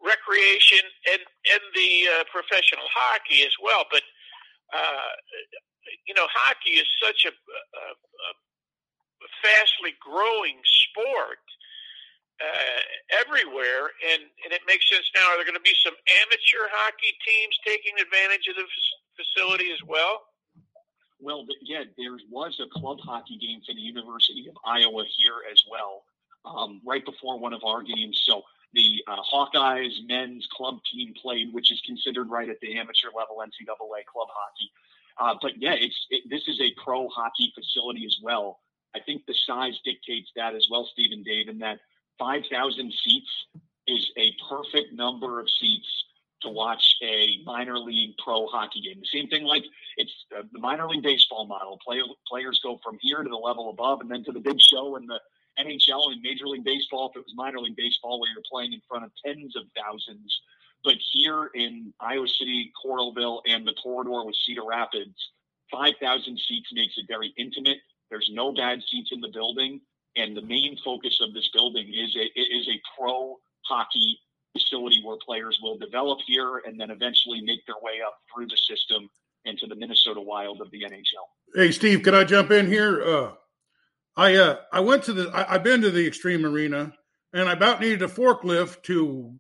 recreation 0.03 0.83
and 1.13 1.21
and 1.55 1.63
the 1.77 2.09
uh, 2.09 2.25
professional 2.33 2.89
hockey 2.89 3.45
as 3.45 3.53
well 3.63 3.85
but 3.93 4.03
uh, 4.73 5.13
you 6.07 6.15
know 6.15 6.27
hockey 6.31 6.79
is 6.81 6.89
such 7.03 7.25
a, 7.27 7.33
a, 7.33 7.85
a 8.29 8.31
fastly 9.43 9.95
growing 10.01 10.61
sport 10.65 11.45
uh, 12.41 12.83
everywhere, 13.21 13.93
and, 14.01 14.23
and 14.45 14.51
it 14.53 14.65
makes 14.67 14.89
sense 14.89 15.05
now. 15.15 15.29
Are 15.29 15.37
there 15.37 15.45
going 15.45 15.61
to 15.61 15.65
be 15.65 15.77
some 15.85 15.97
amateur 16.25 16.65
hockey 16.73 17.13
teams 17.21 17.55
taking 17.67 17.93
advantage 18.01 18.49
of 18.49 18.57
the 18.57 18.67
facility 19.17 19.73
as 19.73 19.81
well? 19.85 20.25
Well, 21.21 21.45
yeah, 21.61 21.85
there 22.01 22.17
was 22.33 22.57
a 22.65 22.69
club 22.73 22.97
hockey 23.05 23.37
game 23.37 23.61
for 23.61 23.75
the 23.77 23.85
University 23.85 24.49
of 24.49 24.57
Iowa 24.65 25.05
here 25.21 25.45
as 25.53 25.61
well, 25.69 26.09
um, 26.49 26.81
right 26.87 27.05
before 27.05 27.39
one 27.39 27.53
of 27.53 27.61
our 27.63 27.83
games. 27.83 28.25
So 28.25 28.41
the 28.73 29.05
uh, 29.07 29.21
Hawkeyes 29.21 30.01
men's 30.09 30.49
club 30.51 30.81
team 30.91 31.13
played, 31.21 31.53
which 31.53 31.71
is 31.71 31.81
considered 31.85 32.31
right 32.31 32.49
at 32.49 32.57
the 32.61 32.79
amateur 32.79 33.09
level 33.13 33.45
NCAA 33.45 34.09
club 34.09 34.29
hockey. 34.33 34.73
Uh, 35.21 35.35
but 35.41 35.53
yeah, 35.59 35.75
it's 35.75 36.07
it, 36.11 36.23
this 36.31 36.49
is 36.49 36.61
a 36.61 36.73
pro 36.83 37.09
hockey 37.09 37.53
facility 37.55 38.07
as 38.07 38.17
well. 38.23 38.61
I 38.95 39.01
think 39.01 39.27
the 39.27 39.35
size 39.47 39.79
dictates 39.85 40.31
that 40.35 40.55
as 40.55 40.67
well, 40.71 40.89
Stephen 40.93 41.23
Dave, 41.23 41.49
and 41.49 41.61
that 41.61 41.79
5,000 42.19 42.93
seats 43.05 43.31
is 43.87 44.11
a 44.17 44.35
perfect 44.49 44.93
number 44.93 45.39
of 45.39 45.49
seats 45.61 45.87
to 46.43 46.49
watch 46.49 46.97
a 47.03 47.39
minor 47.45 47.79
league 47.79 48.15
pro 48.23 48.47
hockey 48.47 48.81
game. 48.81 49.01
The 49.01 49.19
same 49.19 49.29
thing 49.29 49.45
like 49.45 49.65
it's 49.97 50.13
uh, 50.37 50.43
the 50.53 50.59
minor 50.59 50.89
league 50.89 51.03
baseball 51.03 51.47
model. 51.47 51.79
Play, 51.87 52.01
players 52.27 52.61
go 52.63 52.81
from 52.83 52.97
here 53.01 53.23
to 53.23 53.29
the 53.29 53.37
level 53.37 53.71
above 53.71 54.01
and 54.01 54.11
then 54.11 54.25
to 54.25 54.33
the 54.33 54.41
big 54.41 54.59
show 54.59 54.97
in 54.97 55.07
the 55.07 55.21
NHL 55.59 56.13
and 56.13 56.23
Major 56.23 56.47
League 56.47 56.65
Baseball. 56.65 57.11
If 57.11 57.21
it 57.21 57.25
was 57.25 57.35
minor 57.37 57.59
league 57.59 57.77
baseball 57.77 58.21
where 58.21 58.31
you're 58.33 58.43
playing 58.51 58.73
in 58.73 58.81
front 58.89 59.05
of 59.05 59.11
tens 59.25 59.55
of 59.55 59.65
thousands. 59.77 60.41
But 60.85 60.95
here 61.13 61.51
in 61.55 61.93
Iowa 62.01 62.27
City, 62.27 62.73
Coralville, 62.83 63.41
and 63.47 63.67
the 63.67 63.75
corridor 63.83 64.25
with 64.25 64.37
Cedar 64.47 64.65
Rapids, 64.65 65.15
5,000 65.71 66.39
seats 66.49 66.69
makes 66.73 66.95
it 66.97 67.07
very 67.07 67.33
intimate. 67.37 67.79
There's 68.11 68.31
no 68.33 68.53
bad 68.53 68.81
seats 68.91 69.11
in 69.13 69.21
the 69.21 69.29
building, 69.29 69.81
and 70.17 70.37
the 70.37 70.43
main 70.43 70.77
focus 70.85 71.19
of 71.21 71.33
this 71.35 71.49
building 71.53 71.93
is 71.95 72.17
a 72.17 72.41
is 72.41 72.69
a 72.69 72.81
pro 72.99 73.37
hockey 73.67 74.19
facility 74.53 75.01
where 75.05 75.17
players 75.25 75.59
will 75.63 75.79
develop 75.79 76.19
here 76.27 76.63
and 76.67 76.81
then 76.81 76.91
eventually 76.91 77.41
make 77.43 77.65
their 77.67 77.77
way 77.83 78.01
up 78.05 78.15
through 78.35 78.47
the 78.47 78.57
system 78.57 79.09
into 79.45 79.67
the 79.67 79.77
Minnesota 79.77 80.21
Wild 80.21 80.61
of 80.61 80.71
the 80.73 80.83
NHL. 80.83 81.25
Hey, 81.55 81.71
Steve, 81.71 82.03
can 82.03 82.15
I 82.15 82.25
jump 82.25 82.51
in 82.51 82.67
here? 82.67 83.03
Uh, 83.03 83.33
I 84.17 84.37
uh, 84.37 84.57
I 84.73 84.81
went 84.81 85.05
to 85.05 85.13
the 85.13 85.31
I, 85.31 85.55
I've 85.55 85.65
been 85.65 85.83
to 85.83 85.91
the 85.91 86.11
Xtream 86.11 86.45
Arena, 86.45 86.93
and 87.33 87.49
I 87.49 87.53
about 87.53 87.81
needed 87.81 88.03
a 88.03 88.09
forklift 88.09 88.83
to 88.85 89.35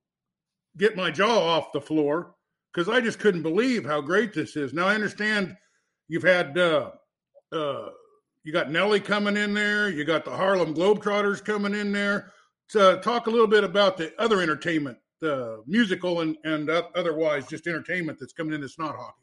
get 0.76 0.96
my 0.96 1.10
jaw 1.10 1.38
off 1.38 1.72
the 1.72 1.80
floor 1.80 2.34
because 2.72 2.88
I 2.88 3.00
just 3.00 3.18
couldn't 3.18 3.42
believe 3.42 3.84
how 3.84 4.00
great 4.00 4.32
this 4.32 4.56
is. 4.56 4.72
Now 4.72 4.86
I 4.86 4.94
understand 4.94 5.56
you've 6.08 6.22
had 6.22 6.56
uh, 6.56 6.90
uh, 7.52 7.88
you 8.44 8.52
got 8.52 8.70
Nelly 8.70 9.00
coming 9.00 9.36
in 9.36 9.54
there. 9.54 9.88
You 9.88 10.04
got 10.04 10.24
the 10.24 10.30
Harlem 10.30 10.74
Globetrotters 10.74 11.44
coming 11.44 11.74
in 11.74 11.92
there. 11.92 12.32
to 12.70 13.00
talk 13.02 13.26
a 13.26 13.30
little 13.30 13.46
bit 13.46 13.64
about 13.64 13.96
the 13.96 14.12
other 14.20 14.40
entertainment, 14.40 14.98
the 15.20 15.62
musical 15.66 16.20
and 16.20 16.36
and 16.44 16.70
otherwise 16.70 17.46
just 17.46 17.66
entertainment 17.66 18.18
that's 18.18 18.32
coming 18.32 18.54
in 18.54 18.60
that's 18.60 18.78
not 18.78 18.96
hockey. 18.96 19.22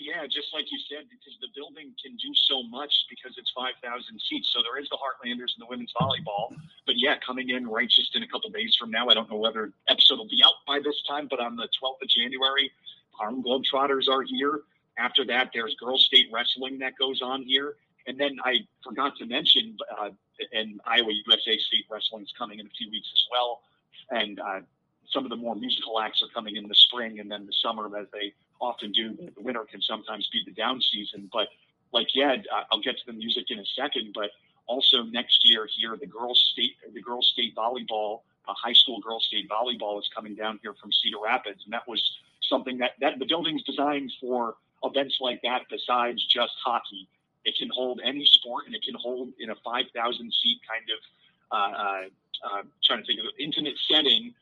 Yeah, 0.00 0.24
just 0.24 0.48
like 0.54 0.72
you 0.72 0.78
said, 0.88 1.04
because 1.12 1.36
the 1.42 1.48
building 1.54 1.92
can 2.02 2.16
do 2.16 2.32
so 2.32 2.62
much 2.62 3.04
because 3.10 3.36
it's 3.36 3.52
5,000 3.52 3.84
seats. 4.28 4.48
So 4.48 4.62
there 4.64 4.80
is 4.80 4.88
the 4.88 4.96
Heartlanders 4.96 5.52
and 5.52 5.60
the 5.60 5.68
women's 5.68 5.92
volleyball. 5.92 6.56
But 6.86 6.96
yeah, 6.96 7.16
coming 7.24 7.50
in 7.50 7.68
right 7.68 7.88
just 7.88 8.16
in 8.16 8.22
a 8.22 8.26
couple 8.26 8.48
days 8.48 8.74
from 8.80 8.90
now, 8.90 9.10
I 9.10 9.14
don't 9.14 9.28
know 9.30 9.36
whether 9.36 9.70
episode 9.88 10.16
will 10.16 10.28
be 10.28 10.40
out 10.42 10.54
by 10.66 10.80
this 10.82 11.02
time, 11.06 11.28
but 11.28 11.38
on 11.38 11.54
the 11.54 11.68
12th 11.82 12.00
of 12.00 12.08
January, 12.08 12.72
Harlem 13.12 13.44
Globetrotters 13.44 14.08
are 14.08 14.22
here. 14.22 14.62
After 14.96 15.26
that, 15.26 15.50
there's 15.52 15.76
girls 15.76 16.06
state 16.06 16.30
wrestling 16.32 16.78
that 16.78 16.94
goes 16.98 17.20
on 17.20 17.42
here. 17.42 17.76
And 18.06 18.18
then 18.18 18.38
I 18.42 18.60
forgot 18.82 19.16
to 19.18 19.26
mention, 19.26 19.76
uh, 20.00 20.08
and 20.52 20.80
Iowa 20.86 21.12
USA 21.12 21.58
State 21.58 21.84
Wrestling 21.90 22.22
is 22.22 22.32
coming 22.38 22.58
in 22.58 22.66
a 22.66 22.70
few 22.70 22.90
weeks 22.90 23.08
as 23.12 23.24
well. 23.30 23.60
And 24.10 24.40
uh, 24.40 24.60
some 25.12 25.24
of 25.24 25.30
the 25.30 25.36
more 25.36 25.54
musical 25.54 26.00
acts 26.00 26.22
are 26.22 26.32
coming 26.32 26.56
in 26.56 26.68
the 26.68 26.74
spring 26.74 27.20
and 27.20 27.30
then 27.30 27.44
the 27.44 27.52
summer 27.52 27.94
as 27.98 28.06
they 28.14 28.32
often 28.60 28.92
do. 28.92 29.16
The 29.16 29.42
winter 29.42 29.64
can 29.70 29.80
sometimes 29.82 30.28
be 30.32 30.42
the 30.44 30.52
down 30.52 30.80
season, 30.80 31.28
but 31.32 31.48
like 31.92 32.08
yeah, 32.14 32.36
I'll 32.70 32.80
get 32.80 32.98
to 32.98 33.06
the 33.06 33.12
music 33.12 33.50
in 33.50 33.58
a 33.58 33.66
second. 33.76 34.12
But 34.14 34.30
also 34.66 35.02
next 35.02 35.48
year 35.48 35.68
here, 35.76 35.96
the 35.96 36.06
girls 36.06 36.40
state 36.52 36.76
the 36.92 37.00
girls 37.00 37.30
state 37.32 37.54
volleyball, 37.54 38.20
uh, 38.48 38.54
high 38.54 38.72
school 38.72 39.00
girls 39.00 39.24
state 39.26 39.48
volleyball 39.48 39.98
is 39.98 40.08
coming 40.14 40.34
down 40.34 40.58
here 40.62 40.74
from 40.74 40.90
Cedar 40.92 41.18
Rapids, 41.22 41.62
and 41.64 41.72
that 41.72 41.88
was 41.88 42.02
something 42.42 42.78
that 42.78 42.92
that 43.00 43.18
the 43.18 43.26
building's 43.26 43.62
designed 43.64 44.12
for 44.20 44.56
events 44.84 45.18
like 45.20 45.40
that. 45.42 45.62
Besides 45.70 46.24
just 46.26 46.52
hockey, 46.64 47.08
it 47.44 47.56
can 47.56 47.68
hold 47.72 48.00
any 48.04 48.24
sport, 48.24 48.66
and 48.66 48.74
it 48.74 48.82
can 48.82 48.94
hold 48.94 49.32
in 49.38 49.50
a 49.50 49.54
5,000 49.56 50.32
seat 50.42 50.60
kind 50.68 50.84
of 50.90 50.98
uh, 51.52 51.56
uh, 51.56 52.02
uh, 52.44 52.62
trying 52.84 53.00
to 53.00 53.06
think 53.06 53.20
of 53.20 53.26
an 53.26 53.32
intimate 53.38 53.76
setting 53.90 54.34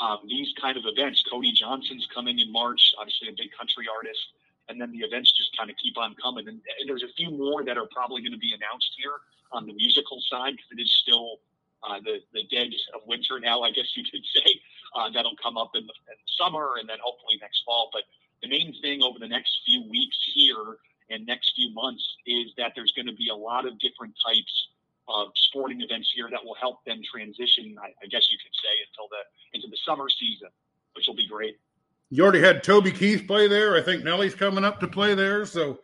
um, 0.00 0.18
these 0.28 0.52
kind 0.60 0.76
of 0.76 0.84
events. 0.86 1.22
Cody 1.30 1.52
Johnson's 1.52 2.06
coming 2.14 2.38
in 2.38 2.52
March, 2.52 2.94
obviously 2.98 3.28
a 3.28 3.32
big 3.32 3.50
country 3.56 3.86
artist, 3.88 4.20
and 4.68 4.80
then 4.80 4.92
the 4.92 4.98
events 4.98 5.32
just 5.32 5.56
kind 5.56 5.70
of 5.70 5.76
keep 5.76 5.96
on 5.96 6.14
coming. 6.22 6.48
And, 6.48 6.60
and 6.80 6.88
there's 6.88 7.02
a 7.02 7.12
few 7.16 7.30
more 7.30 7.64
that 7.64 7.78
are 7.78 7.88
probably 7.92 8.20
going 8.20 8.32
to 8.32 8.38
be 8.38 8.52
announced 8.52 8.94
here 8.98 9.22
on 9.52 9.66
the 9.66 9.72
musical 9.72 10.20
side 10.28 10.56
because 10.56 10.70
it 10.72 10.80
is 10.80 10.92
still 11.02 11.38
uh, 11.82 12.00
the 12.04 12.20
the 12.32 12.44
dead 12.50 12.70
of 12.94 13.00
winter 13.06 13.38
now, 13.40 13.62
I 13.62 13.70
guess 13.70 13.96
you 13.96 14.04
could 14.04 14.24
say. 14.34 14.60
Uh, 14.94 15.10
that'll 15.10 15.36
come 15.42 15.56
up 15.56 15.72
in 15.74 15.86
the, 15.86 15.92
in 16.08 16.16
the 16.16 16.32
summer 16.40 16.76
and 16.80 16.88
then 16.88 16.96
hopefully 17.02 17.36
next 17.40 17.62
fall. 17.64 17.90
But 17.92 18.02
the 18.42 18.48
main 18.48 18.74
thing 18.80 19.02
over 19.02 19.18
the 19.18 19.28
next 19.28 19.60
few 19.64 19.88
weeks 19.88 20.16
here 20.34 20.78
and 21.10 21.26
next 21.26 21.52
few 21.54 21.72
months 21.72 22.04
is 22.26 22.52
that 22.56 22.72
there's 22.74 22.92
going 22.92 23.06
to 23.06 23.14
be 23.14 23.28
a 23.28 23.34
lot 23.34 23.66
of 23.66 23.78
different 23.78 24.14
types 24.24 24.68
of 25.08 25.28
sporting 25.36 25.80
events 25.82 26.10
here 26.14 26.28
that 26.30 26.44
will 26.44 26.56
help 26.58 26.84
them 26.84 27.00
transition, 27.04 27.76
I, 27.78 27.94
I 28.02 28.06
guess 28.10 28.26
you 28.30 28.38
could 28.42 28.54
say, 28.54 28.74
until 28.90 29.06
the 29.06 29.22
into 29.56 29.68
the 29.68 29.76
summer 29.84 30.06
season, 30.08 30.48
which 30.94 31.06
will 31.08 31.16
be 31.16 31.26
great. 31.26 31.58
You 32.10 32.22
already 32.22 32.40
had 32.40 32.62
Toby 32.62 32.92
Keith 32.92 33.26
play 33.26 33.48
there. 33.48 33.74
I 33.74 33.82
think 33.82 34.04
Nelly's 34.04 34.36
coming 34.36 34.64
up 34.64 34.78
to 34.80 34.86
play 34.86 35.14
there. 35.14 35.44
So, 35.44 35.80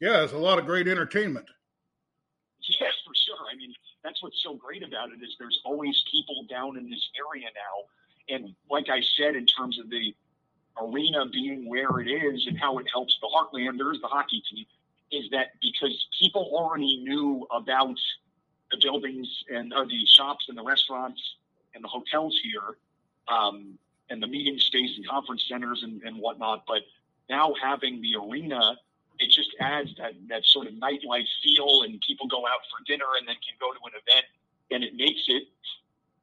yeah, 0.00 0.22
it's 0.22 0.32
a 0.32 0.38
lot 0.38 0.58
of 0.58 0.64
great 0.64 0.88
entertainment. 0.88 1.46
Yes, 2.80 2.94
for 3.04 3.12
sure. 3.14 3.46
I 3.52 3.56
mean, 3.56 3.74
that's 4.02 4.22
what's 4.22 4.42
so 4.42 4.54
great 4.54 4.82
about 4.82 5.10
it 5.10 5.22
is 5.22 5.36
there's 5.38 5.60
always 5.66 6.02
people 6.10 6.46
down 6.48 6.78
in 6.78 6.88
this 6.88 7.10
area 7.20 7.48
now. 7.54 8.34
And 8.34 8.54
like 8.70 8.88
I 8.88 9.02
said, 9.18 9.36
in 9.36 9.44
terms 9.44 9.78
of 9.78 9.90
the 9.90 10.14
arena 10.80 11.26
being 11.30 11.68
where 11.68 12.00
it 12.00 12.08
is 12.08 12.46
and 12.46 12.58
how 12.58 12.78
it 12.78 12.86
helps 12.90 13.14
the 13.20 13.28
Heartlanders, 13.28 14.00
the 14.00 14.08
hockey 14.08 14.42
team, 14.50 14.64
is 15.12 15.30
that 15.30 15.48
because 15.60 16.06
people 16.18 16.50
already 16.54 17.04
knew 17.04 17.46
about– 17.50 17.98
the 18.70 18.78
buildings 18.82 19.28
and 19.48 19.72
or 19.72 19.86
the 19.86 20.04
shops 20.06 20.46
and 20.48 20.58
the 20.58 20.62
restaurants 20.62 21.20
and 21.74 21.84
the 21.84 21.88
hotels 21.88 22.38
here, 22.42 22.76
um, 23.28 23.78
and 24.10 24.22
the 24.22 24.26
meeting 24.26 24.58
space 24.58 24.90
and 24.96 25.06
conference 25.06 25.44
centers 25.48 25.82
and, 25.82 26.02
and 26.02 26.16
whatnot. 26.18 26.64
But 26.66 26.82
now 27.28 27.54
having 27.60 28.00
the 28.02 28.16
arena, 28.16 28.76
it 29.18 29.30
just 29.30 29.50
adds 29.60 29.90
that 29.98 30.12
that 30.28 30.44
sort 30.44 30.66
of 30.66 30.74
nightlife 30.74 31.28
feel, 31.42 31.82
and 31.82 32.00
people 32.00 32.26
go 32.28 32.46
out 32.46 32.60
for 32.70 32.84
dinner 32.86 33.06
and 33.18 33.26
then 33.26 33.36
can 33.36 33.56
go 33.60 33.72
to 33.72 33.80
an 33.86 33.92
event, 33.94 34.26
and 34.70 34.84
it 34.84 34.94
makes 34.94 35.24
it 35.28 35.44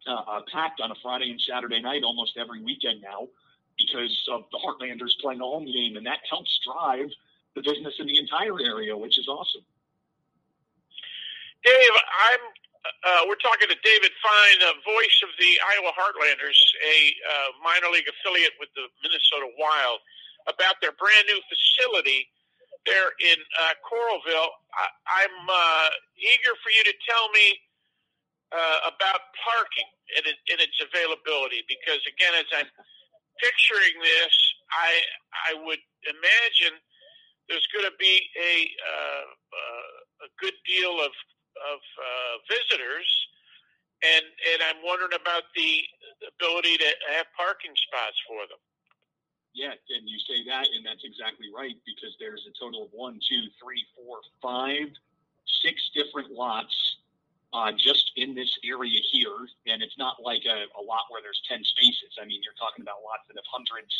uh, 0.07 0.21
uh, 0.27 0.41
packed 0.51 0.81
on 0.81 0.91
a 0.91 0.95
Friday 1.01 1.31
and 1.31 1.41
Saturday 1.41 1.81
night 1.81 2.03
almost 2.03 2.37
every 2.37 2.61
weekend 2.61 3.01
now 3.01 3.27
because 3.77 4.27
of 4.31 4.45
the 4.51 4.59
Heartlanders 4.59 5.19
playing 5.21 5.41
a 5.41 5.43
home 5.43 5.65
game, 5.65 5.97
and 5.97 6.05
that 6.05 6.19
helps 6.29 6.59
drive 6.65 7.09
the 7.55 7.61
business 7.61 7.95
in 7.99 8.07
the 8.07 8.17
entire 8.17 8.59
area, 8.61 8.95
which 8.95 9.17
is 9.17 9.27
awesome. 9.27 9.61
Dave, 11.63 11.89
I'm. 12.31 12.62
Uh, 12.83 13.23
we're 13.31 13.39
talking 13.39 13.71
to 13.71 13.79
David 13.79 14.11
Fine, 14.19 14.59
uh, 14.67 14.75
voice 14.83 15.17
of 15.23 15.31
the 15.39 15.51
Iowa 15.71 15.95
Heartlanders, 15.95 16.59
a 16.83 16.97
uh, 17.23 17.49
minor 17.63 17.87
league 17.87 18.07
affiliate 18.11 18.59
with 18.59 18.67
the 18.75 18.91
Minnesota 18.99 19.47
Wild, 19.55 20.03
about 20.51 20.75
their 20.83 20.91
brand 20.99 21.23
new 21.31 21.39
facility 21.47 22.27
there 22.83 23.15
in 23.23 23.39
uh, 23.39 23.79
Coralville. 23.87 24.51
I, 24.75 25.23
am 25.23 25.37
uh, 25.47 25.89
eager 26.19 26.51
for 26.59 26.75
you 26.75 26.83
to 26.83 26.95
tell 27.07 27.31
me 27.31 27.55
uh, 28.51 28.91
about 28.91 29.31
parking 29.39 29.87
and, 30.19 30.27
and 30.27 30.59
its 30.59 30.75
availability, 30.83 31.63
because 31.71 32.03
again, 32.03 32.35
as 32.35 32.51
I'm 32.51 32.67
picturing 33.39 33.95
this, 34.03 34.35
I 34.75 34.91
I 35.47 35.51
would 35.63 35.79
imagine 36.03 36.75
there's 37.47 37.67
going 37.71 37.87
to 37.87 37.95
be 37.95 38.27
a 38.35 38.53
uh, 38.75 39.23
uh, 39.23 40.27
a 40.27 40.29
good 40.39 40.55
deal 40.67 40.99
of 40.99 41.15
of 41.59 41.79
uh, 41.79 42.35
visitors, 42.49 43.09
and 44.01 44.25
and 44.25 44.59
I'm 44.65 44.79
wondering 44.83 45.15
about 45.15 45.47
the 45.55 45.83
ability 46.27 46.77
to 46.77 46.89
have 47.15 47.27
parking 47.37 47.73
spots 47.75 48.17
for 48.27 48.43
them. 48.49 48.61
Yeah, 49.53 49.77
and 49.77 50.09
you 50.09 50.17
say 50.25 50.41
that, 50.49 50.65
and 50.73 50.81
that's 50.81 51.05
exactly 51.05 51.53
right 51.53 51.77
because 51.85 52.17
there's 52.17 52.41
a 52.49 52.53
total 52.57 52.89
of 52.89 52.91
one, 52.91 53.21
two, 53.21 53.45
three, 53.61 53.85
four, 53.93 54.17
five, 54.41 54.89
six 55.61 55.77
different 55.93 56.33
lots 56.33 56.73
uh, 57.53 57.71
just 57.77 58.11
in 58.17 58.33
this 58.33 58.49
area 58.65 58.99
here, 59.11 59.45
and 59.67 59.83
it's 59.83 59.97
not 59.97 60.17
like 60.25 60.41
a, 60.49 60.65
a, 60.73 60.81
lot 60.81 61.05
where 61.09 61.21
there's 61.21 61.41
ten 61.47 61.63
spaces. 61.63 62.17
I 62.19 62.25
mean, 62.25 62.41
you're 62.41 62.57
talking 62.57 62.81
about 62.81 63.05
lots 63.05 63.29
that 63.29 63.37
have 63.37 63.45
hundreds, 63.45 63.93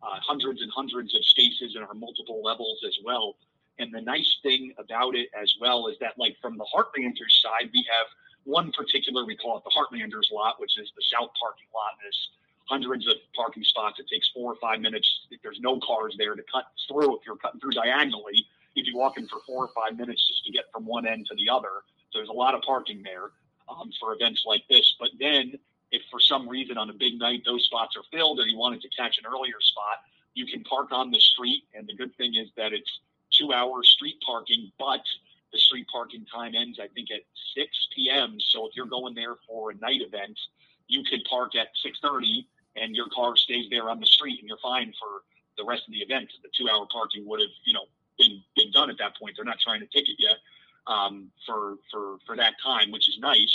uh, 0.00 0.24
hundreds 0.24 0.62
and 0.62 0.72
hundreds 0.72 1.14
of 1.14 1.20
spaces 1.24 1.76
and 1.76 1.84
are 1.84 1.92
multiple 1.92 2.40
levels 2.42 2.80
as 2.86 2.96
well. 3.04 3.36
And 3.78 3.92
the 3.92 4.00
nice 4.00 4.38
thing 4.42 4.72
about 4.78 5.14
it 5.14 5.28
as 5.40 5.52
well 5.60 5.88
is 5.88 5.96
that, 6.00 6.14
like 6.16 6.36
from 6.40 6.56
the 6.56 6.66
Heartlanders 6.74 7.42
side, 7.42 7.70
we 7.72 7.84
have 7.90 8.06
one 8.44 8.70
particular, 8.72 9.24
we 9.24 9.36
call 9.36 9.58
it 9.58 9.64
the 9.64 9.70
Heartlanders 9.70 10.30
lot, 10.32 10.60
which 10.60 10.78
is 10.78 10.92
the 10.96 11.02
south 11.02 11.30
parking 11.40 11.68
lot. 11.74 11.98
There's 12.00 12.30
hundreds 12.66 13.06
of 13.06 13.14
parking 13.34 13.64
spots. 13.64 13.98
It 13.98 14.06
takes 14.08 14.30
four 14.30 14.52
or 14.52 14.56
five 14.56 14.80
minutes. 14.80 15.08
There's 15.42 15.60
no 15.60 15.80
cars 15.80 16.14
there 16.18 16.34
to 16.34 16.42
cut 16.50 16.66
through, 16.88 17.16
if 17.16 17.26
you're 17.26 17.36
cutting 17.36 17.60
through 17.60 17.72
diagonally, 17.72 18.46
you'd 18.74 18.86
be 18.86 18.94
walking 18.94 19.26
for 19.28 19.40
four 19.46 19.64
or 19.64 19.70
five 19.74 19.98
minutes 19.98 20.26
just 20.26 20.44
to 20.46 20.52
get 20.52 20.64
from 20.72 20.86
one 20.86 21.06
end 21.06 21.26
to 21.26 21.34
the 21.34 21.48
other. 21.48 21.84
So 22.10 22.18
there's 22.18 22.28
a 22.28 22.32
lot 22.32 22.54
of 22.54 22.62
parking 22.62 23.02
there 23.02 23.30
um, 23.68 23.90
for 24.00 24.14
events 24.14 24.44
like 24.46 24.62
this. 24.68 24.94
But 24.98 25.10
then, 25.18 25.58
if 25.90 26.02
for 26.10 26.20
some 26.20 26.48
reason 26.48 26.76
on 26.78 26.90
a 26.90 26.92
big 26.92 27.18
night 27.18 27.42
those 27.44 27.64
spots 27.64 27.96
are 27.96 28.02
filled, 28.12 28.40
or 28.40 28.46
you 28.46 28.56
wanted 28.56 28.82
to 28.82 28.88
catch 28.88 29.18
an 29.18 29.24
earlier 29.26 29.60
spot, 29.60 29.98
you 30.34 30.46
can 30.46 30.64
park 30.64 30.88
on 30.90 31.10
the 31.10 31.20
street. 31.20 31.64
And 31.74 31.86
the 31.86 31.94
good 31.94 32.16
thing 32.16 32.34
is 32.34 32.48
that 32.56 32.72
it's 32.72 33.00
two 33.38 33.52
hour 33.52 33.82
street 33.82 34.16
parking, 34.24 34.70
but 34.78 35.02
the 35.52 35.58
street 35.58 35.86
parking 35.90 36.26
time 36.26 36.54
ends, 36.54 36.78
I 36.80 36.88
think, 36.88 37.10
at 37.10 37.22
6 37.56 37.88
p.m. 37.94 38.36
So 38.40 38.66
if 38.66 38.72
you're 38.74 38.86
going 38.86 39.14
there 39.14 39.36
for 39.46 39.70
a 39.70 39.74
night 39.76 40.00
event, 40.00 40.38
you 40.88 41.02
could 41.04 41.24
park 41.24 41.54
at 41.54 41.68
6:30 41.84 42.46
and 42.76 42.94
your 42.94 43.06
car 43.14 43.36
stays 43.36 43.66
there 43.70 43.88
on 43.88 44.00
the 44.00 44.06
street, 44.06 44.40
and 44.40 44.48
you're 44.48 44.58
fine 44.58 44.92
for 44.98 45.22
the 45.56 45.64
rest 45.64 45.86
of 45.86 45.92
the 45.92 46.00
event. 46.00 46.28
The 46.42 46.50
two-hour 46.56 46.86
parking 46.90 47.26
would 47.28 47.40
have, 47.40 47.54
you 47.64 47.72
know, 47.72 47.86
been 48.18 48.42
been 48.56 48.70
done 48.72 48.90
at 48.90 48.98
that 48.98 49.16
point. 49.16 49.36
They're 49.36 49.44
not 49.44 49.60
trying 49.60 49.80
to 49.80 49.86
ticket 49.86 50.16
you 50.18 50.32
um, 50.86 51.30
for 51.46 51.76
for 51.90 52.18
for 52.26 52.36
that 52.36 52.54
time, 52.62 52.90
which 52.90 53.08
is 53.08 53.18
nice. 53.18 53.54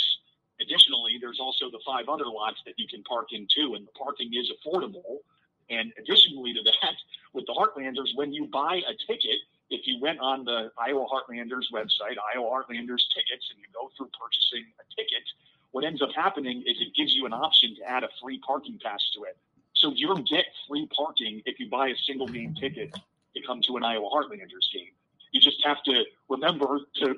Additionally, 0.60 1.18
there's 1.20 1.40
also 1.40 1.70
the 1.70 1.80
five 1.86 2.08
other 2.08 2.26
lots 2.26 2.60
that 2.66 2.74
you 2.76 2.86
can 2.88 3.02
park 3.04 3.28
in 3.32 3.46
too, 3.54 3.74
and 3.74 3.86
the 3.86 3.92
parking 3.92 4.30
is 4.34 4.50
affordable. 4.50 5.20
And 5.70 5.92
additionally 5.98 6.52
to 6.54 6.62
that, 6.64 6.94
with 7.32 7.46
the 7.46 7.52
Heartlanders, 7.52 8.14
when 8.14 8.32
you 8.32 8.46
buy 8.46 8.82
a 8.88 8.94
ticket, 9.06 9.38
if 9.70 9.86
you 9.86 10.00
went 10.00 10.18
on 10.18 10.44
the 10.44 10.70
Iowa 10.78 11.06
Heartlanders 11.06 11.70
website, 11.72 12.18
Iowa 12.34 12.50
Heartlanders 12.50 13.06
tickets, 13.14 13.46
and 13.50 13.58
you 13.58 13.66
go 13.72 13.90
through 13.96 14.10
purchasing 14.20 14.66
a 14.80 14.84
ticket, 14.94 15.22
what 15.70 15.84
ends 15.84 16.02
up 16.02 16.10
happening 16.14 16.62
is 16.66 16.76
it 16.80 16.94
gives 16.94 17.14
you 17.14 17.26
an 17.26 17.32
option 17.32 17.76
to 17.76 17.82
add 17.88 18.02
a 18.02 18.08
free 18.20 18.40
parking 18.44 18.78
pass 18.82 19.00
to 19.14 19.24
it. 19.24 19.36
So 19.74 19.92
you 19.94 20.14
get 20.28 20.46
free 20.68 20.88
parking 20.94 21.42
if 21.46 21.60
you 21.60 21.70
buy 21.70 21.88
a 21.88 21.96
single 22.06 22.26
game 22.26 22.54
ticket 22.54 22.92
to 22.92 23.42
come 23.46 23.60
to 23.62 23.76
an 23.76 23.84
Iowa 23.84 24.10
Heartlanders 24.10 24.68
game. 24.74 24.92
You 25.32 25.40
just 25.40 25.64
have 25.64 25.82
to 25.84 26.04
remember 26.28 26.80
to 26.96 27.14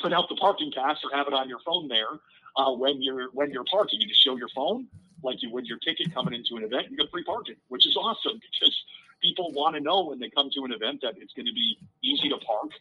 put 0.00 0.12
out 0.12 0.28
the 0.28 0.34
parking 0.36 0.72
pass 0.74 0.98
or 1.04 1.16
have 1.16 1.28
it 1.28 1.32
on 1.32 1.48
your 1.48 1.60
phone 1.64 1.86
there 1.88 2.18
uh, 2.56 2.72
when 2.72 3.00
you're 3.00 3.30
when 3.32 3.52
you're 3.52 3.64
parking. 3.64 4.00
You 4.00 4.08
just 4.08 4.22
show 4.22 4.36
your 4.36 4.48
phone 4.54 4.88
like 5.22 5.42
you 5.42 5.50
would 5.52 5.66
your 5.66 5.78
ticket 5.78 6.12
coming 6.12 6.34
into 6.34 6.56
an 6.56 6.64
event. 6.64 6.90
You 6.90 6.96
get 6.96 7.10
free 7.10 7.22
parking, 7.22 7.54
which 7.68 7.86
is 7.86 7.96
awesome 7.96 8.40
because 8.52 8.84
people 9.22 9.52
want 9.52 9.76
to 9.76 9.80
know 9.80 10.04
when 10.06 10.18
they 10.18 10.30
come 10.30 10.50
to 10.54 10.64
an 10.64 10.72
event 10.72 11.00
that 11.02 11.14
it's 11.18 11.32
going 11.34 11.46
to 11.46 11.52
be 11.54 11.78
easy 12.02 12.28
to 12.28 12.38
park 12.38 12.72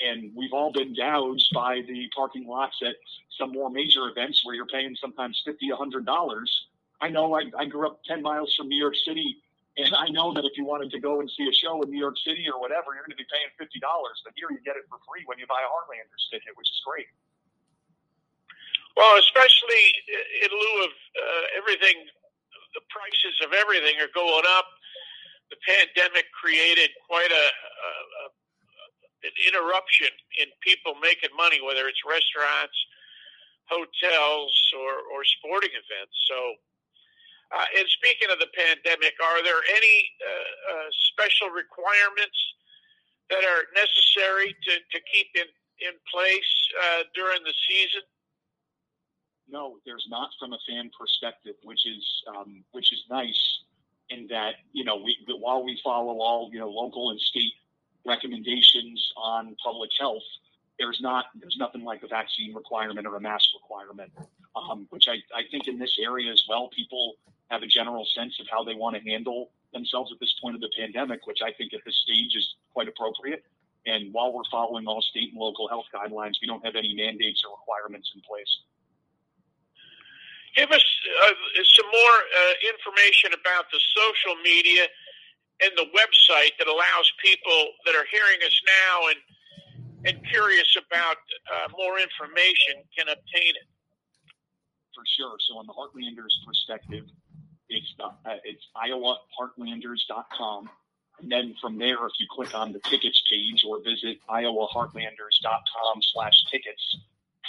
and 0.00 0.32
we've 0.34 0.52
all 0.52 0.72
been 0.72 0.94
gouged 0.94 1.52
by 1.54 1.82
the 1.86 2.08
parking 2.16 2.46
lots 2.46 2.80
at 2.82 2.96
some 3.38 3.52
more 3.52 3.70
major 3.70 4.08
events 4.08 4.44
where 4.44 4.54
you're 4.54 4.66
paying 4.66 4.96
sometimes 4.96 5.40
fifty, 5.44 5.70
a 5.70 5.76
hundred 5.76 6.06
dollars. 6.06 6.50
I 7.00 7.08
know 7.08 7.34
I, 7.34 7.44
I 7.58 7.64
grew 7.66 7.86
up 7.86 8.00
ten 8.04 8.22
miles 8.22 8.54
from 8.56 8.68
New 8.68 8.80
York 8.80 8.94
City, 9.06 9.36
and 9.76 9.94
I 9.94 10.08
know 10.08 10.32
that 10.34 10.44
if 10.44 10.56
you 10.56 10.64
wanted 10.64 10.90
to 10.92 11.00
go 11.00 11.20
and 11.20 11.30
see 11.30 11.48
a 11.48 11.52
show 11.52 11.80
in 11.82 11.90
New 11.90 12.00
York 12.00 12.16
City 12.24 12.46
or 12.48 12.60
whatever, 12.60 12.96
you're 12.96 13.04
going 13.04 13.16
to 13.16 13.20
be 13.20 13.28
paying 13.28 13.52
fifty 13.58 13.80
dollars. 13.80 14.20
But 14.24 14.32
here 14.36 14.48
you 14.50 14.60
get 14.64 14.76
it 14.76 14.84
for 14.88 14.98
free 15.04 15.24
when 15.26 15.38
you 15.38 15.46
buy 15.46 15.60
a 15.60 15.68
Heartlanders 15.68 16.24
ticket, 16.32 16.56
which 16.56 16.68
is 16.68 16.80
great. 16.84 17.08
Well, 18.96 19.16
especially 19.18 19.84
in 20.44 20.50
lieu 20.50 20.76
of 20.84 20.92
uh, 20.92 21.60
everything, 21.60 21.96
the 22.74 22.84
prices 22.90 23.36
of 23.44 23.52
everything 23.52 23.96
are 24.00 24.12
going 24.12 24.44
up. 24.58 24.66
The 25.50 25.58
pandemic 25.66 26.30
created 26.30 26.90
quite 27.06 27.30
a, 27.30 27.46
a, 27.46 27.90
a 27.90 28.22
an 29.24 29.34
interruption 29.44 30.08
in 30.40 30.48
people 30.64 30.96
making 31.00 31.28
money, 31.36 31.60
whether 31.60 31.84
it's 31.88 32.00
restaurants, 32.08 32.76
hotels, 33.68 34.52
or, 34.72 34.92
or 35.12 35.20
sporting 35.24 35.70
events. 35.76 36.16
So, 36.24 36.38
uh, 37.52 37.78
and 37.78 37.86
speaking 38.00 38.32
of 38.32 38.38
the 38.38 38.50
pandemic, 38.56 39.14
are 39.20 39.42
there 39.44 39.60
any 39.76 39.96
uh, 40.22 40.30
uh, 40.72 40.88
special 41.12 41.52
requirements 41.52 42.38
that 43.28 43.44
are 43.44 43.68
necessary 43.76 44.56
to, 44.56 44.72
to 44.80 44.98
keep 45.12 45.28
in, 45.36 45.48
in 45.84 45.94
place 46.08 46.52
uh, 46.80 47.02
during 47.14 47.42
the 47.44 47.54
season? 47.68 48.02
No, 49.50 49.78
there's 49.84 50.06
not 50.08 50.30
from 50.38 50.54
a 50.54 50.60
fan 50.68 50.90
perspective, 50.94 51.58
which 51.64 51.84
is 51.84 52.06
um, 52.30 52.62
which 52.70 52.92
is 52.92 53.02
nice 53.10 53.42
in 54.10 54.26
that 54.28 54.56
you 54.72 54.84
know 54.84 54.96
we 54.96 55.16
while 55.38 55.64
we 55.64 55.80
follow 55.82 56.20
all 56.20 56.50
you 56.52 56.58
know 56.58 56.68
local 56.68 57.10
and 57.10 57.20
state 57.20 57.52
recommendations 58.06 59.12
on 59.16 59.56
public 59.62 59.90
health, 59.98 60.22
there's 60.78 61.00
not 61.00 61.26
there's 61.40 61.56
nothing 61.58 61.84
like 61.84 62.02
a 62.02 62.08
vaccine 62.08 62.54
requirement 62.54 63.06
or 63.06 63.16
a 63.16 63.20
mask 63.20 63.48
requirement, 63.54 64.12
um, 64.56 64.86
which 64.90 65.06
I, 65.08 65.16
I 65.36 65.42
think 65.50 65.68
in 65.68 65.78
this 65.78 65.96
area 66.00 66.32
as 66.32 66.42
well, 66.48 66.68
people 66.74 67.16
have 67.50 67.62
a 67.62 67.66
general 67.66 68.06
sense 68.14 68.38
of 68.40 68.46
how 68.50 68.64
they 68.64 68.74
want 68.74 68.96
to 68.96 69.02
handle 69.02 69.50
themselves 69.72 70.12
at 70.12 70.20
this 70.20 70.34
point 70.40 70.54
of 70.54 70.60
the 70.60 70.70
pandemic, 70.76 71.26
which 71.26 71.40
I 71.44 71.52
think 71.52 71.74
at 71.74 71.80
this 71.84 71.96
stage 71.96 72.34
is 72.36 72.54
quite 72.72 72.88
appropriate. 72.88 73.44
And 73.86 74.12
while 74.12 74.32
we're 74.32 74.48
following 74.50 74.86
all 74.86 75.00
state 75.00 75.32
and 75.32 75.40
local 75.40 75.68
health 75.68 75.86
guidelines, 75.94 76.34
we 76.40 76.46
don't 76.46 76.64
have 76.64 76.76
any 76.76 76.94
mandates 76.94 77.42
or 77.44 77.56
requirements 77.56 78.12
in 78.14 78.20
place. 78.20 78.60
Give 80.56 80.70
us 80.70 80.84
uh, 81.24 81.32
some 81.64 81.86
more 81.86 82.16
uh, 82.18 82.54
information 82.74 83.32
about 83.34 83.70
the 83.72 83.80
social 83.94 84.34
media 84.42 84.86
and 85.62 85.70
the 85.76 85.86
website 85.92 86.56
that 86.58 86.66
allows 86.66 87.12
people 87.22 87.74
that 87.86 87.94
are 87.94 88.06
hearing 88.10 88.40
us 88.44 88.60
now 88.66 89.08
and 89.08 89.20
and 90.04 90.16
curious 90.32 90.76
about 90.76 91.18
uh, 91.52 91.68
more 91.76 91.98
information 91.98 92.82
can 92.96 93.08
obtain 93.08 93.52
it. 93.52 93.68
For 94.94 95.04
sure. 95.16 95.36
So, 95.46 95.58
on 95.58 95.66
the 95.66 95.74
Heartlanders 95.74 96.32
perspective, 96.46 97.04
it's 97.68 97.94
uh, 98.00 98.10
it's 98.44 98.64
iowaheartlanders.com. 98.76 100.70
And 101.20 101.30
then 101.30 101.54
from 101.60 101.78
there, 101.78 102.06
if 102.06 102.12
you 102.18 102.26
click 102.30 102.54
on 102.54 102.72
the 102.72 102.80
tickets 102.80 103.22
page 103.30 103.62
or 103.68 103.82
visit 103.82 104.18
iowaheartlanders.com 104.28 106.00
slash 106.14 106.44
tickets, 106.50 106.96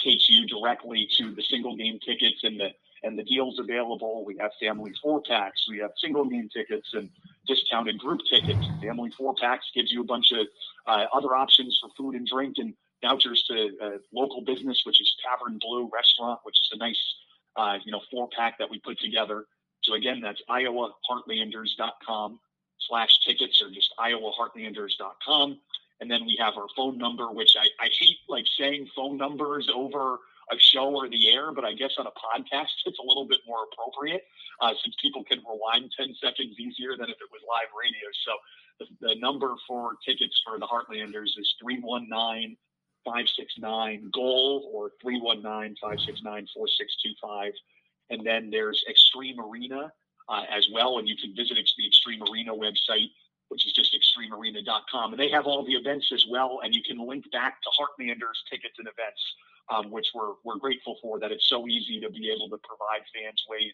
takes 0.04 0.28
you 0.28 0.46
directly 0.46 1.08
to 1.18 1.34
the 1.34 1.42
single 1.42 1.74
game 1.76 1.98
tickets 2.04 2.40
and 2.42 2.60
the 2.60 2.70
and 3.02 3.18
the 3.18 3.24
deals 3.24 3.58
available. 3.58 4.24
We 4.24 4.36
have 4.38 4.52
family 4.60 4.92
four 5.02 5.22
packs, 5.22 5.66
we 5.68 5.78
have 5.78 5.90
single 5.96 6.24
game 6.24 6.48
tickets 6.52 6.88
and 6.94 7.10
discounted 7.46 7.98
group 7.98 8.20
tickets. 8.30 8.66
Family 8.80 9.10
four 9.16 9.34
packs 9.40 9.66
gives 9.74 9.90
you 9.90 10.02
a 10.02 10.04
bunch 10.04 10.32
of 10.32 10.46
uh, 10.86 11.06
other 11.12 11.34
options 11.34 11.78
for 11.80 11.90
food 11.96 12.14
and 12.14 12.26
drink 12.26 12.56
and 12.58 12.74
vouchers 13.02 13.44
to 13.48 13.76
uh, 13.82 13.98
local 14.12 14.42
business, 14.42 14.82
which 14.84 15.00
is 15.00 15.14
Tavern 15.24 15.58
Blue 15.60 15.90
Restaurant, 15.92 16.40
which 16.44 16.56
is 16.56 16.70
a 16.72 16.76
nice, 16.76 17.00
uh, 17.56 17.78
you 17.84 17.90
know, 17.92 18.00
four 18.10 18.28
pack 18.36 18.58
that 18.58 18.70
we 18.70 18.78
put 18.78 18.98
together. 19.00 19.46
So 19.82 19.94
again, 19.94 20.20
that's 20.20 20.40
iowaheartlanders.com 20.48 22.40
slash 22.88 23.18
tickets 23.26 23.60
or 23.62 23.70
just 23.70 23.92
iowaheartlanders.com. 23.98 25.58
And 26.00 26.10
then 26.10 26.24
we 26.24 26.36
have 26.40 26.54
our 26.56 26.66
phone 26.76 26.98
number, 26.98 27.30
which 27.30 27.54
I, 27.56 27.66
I 27.84 27.88
hate 27.98 28.18
like 28.28 28.46
saying 28.58 28.88
phone 28.94 29.16
numbers 29.16 29.68
over 29.72 30.18
a 30.50 30.56
show 30.58 30.94
or 30.94 31.08
the 31.08 31.32
air, 31.32 31.52
but 31.52 31.64
I 31.64 31.72
guess 31.72 31.92
on 31.98 32.06
a 32.06 32.10
podcast 32.10 32.74
it's 32.86 32.98
a 32.98 33.06
little 33.06 33.26
bit 33.26 33.38
more 33.46 33.66
appropriate 33.70 34.24
uh, 34.60 34.72
since 34.82 34.96
people 35.00 35.24
can 35.24 35.38
rewind 35.38 35.92
10 35.96 36.14
seconds 36.20 36.58
easier 36.58 36.96
than 36.96 37.10
if 37.10 37.16
it 37.20 37.30
was 37.30 37.42
live 37.46 37.70
radio. 37.76 38.08
So 38.26 38.32
the, 38.80 39.08
the 39.08 39.14
number 39.20 39.54
for 39.66 39.96
tickets 40.04 40.40
for 40.44 40.58
the 40.58 40.66
Heartlanders 40.66 41.38
is 41.38 41.54
319 41.62 42.56
569 43.04 44.10
GOAL 44.12 44.70
or 44.72 44.92
319 45.02 45.76
569 45.80 46.46
4625. 46.54 47.52
And 48.10 48.26
then 48.26 48.50
there's 48.50 48.84
Xtream 48.86 49.38
Arena 49.38 49.92
uh, 50.28 50.44
as 50.50 50.68
well. 50.72 50.98
And 50.98 51.08
you 51.08 51.16
can 51.16 51.34
visit 51.34 51.56
the 51.56 51.84
Xtream 51.90 52.22
Arena 52.30 52.54
website, 52.54 53.10
which 53.48 53.66
is 53.66 53.72
just 53.72 53.94
xtreamarena.com. 53.94 55.12
And 55.12 55.20
they 55.20 55.30
have 55.30 55.46
all 55.46 55.64
the 55.64 55.74
events 55.74 56.10
as 56.12 56.24
well. 56.28 56.60
And 56.62 56.74
you 56.74 56.82
can 56.82 56.98
link 56.98 57.30
back 57.32 57.60
to 57.62 57.68
Heartlanders 57.70 58.38
tickets 58.50 58.78
and 58.78 58.86
events 58.86 59.22
um, 59.72 59.90
which 59.90 60.08
we're, 60.14 60.36
we're 60.44 60.58
grateful 60.58 60.98
for 61.00 61.18
that 61.20 61.32
it's 61.32 61.48
so 61.48 61.66
easy 61.66 62.00
to 62.00 62.10
be 62.10 62.28
able 62.28 62.48
to 62.50 62.60
provide 62.60 63.02
fans 63.14 63.40
ways 63.48 63.72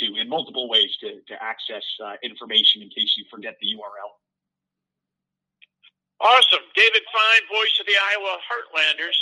to, 0.00 0.16
in 0.20 0.28
multiple 0.28 0.68
ways, 0.68 0.96
to, 1.00 1.20
to 1.28 1.34
access 1.42 1.84
uh, 2.04 2.14
information 2.22 2.82
in 2.82 2.88
case 2.88 3.14
you 3.16 3.24
forget 3.30 3.56
the 3.60 3.68
URL. 3.76 4.12
Awesome. 6.20 6.64
David 6.74 7.02
Fine, 7.12 7.44
voice 7.46 7.76
of 7.78 7.86
the 7.86 7.94
Iowa 7.94 8.38
Heartlanders. 8.42 9.18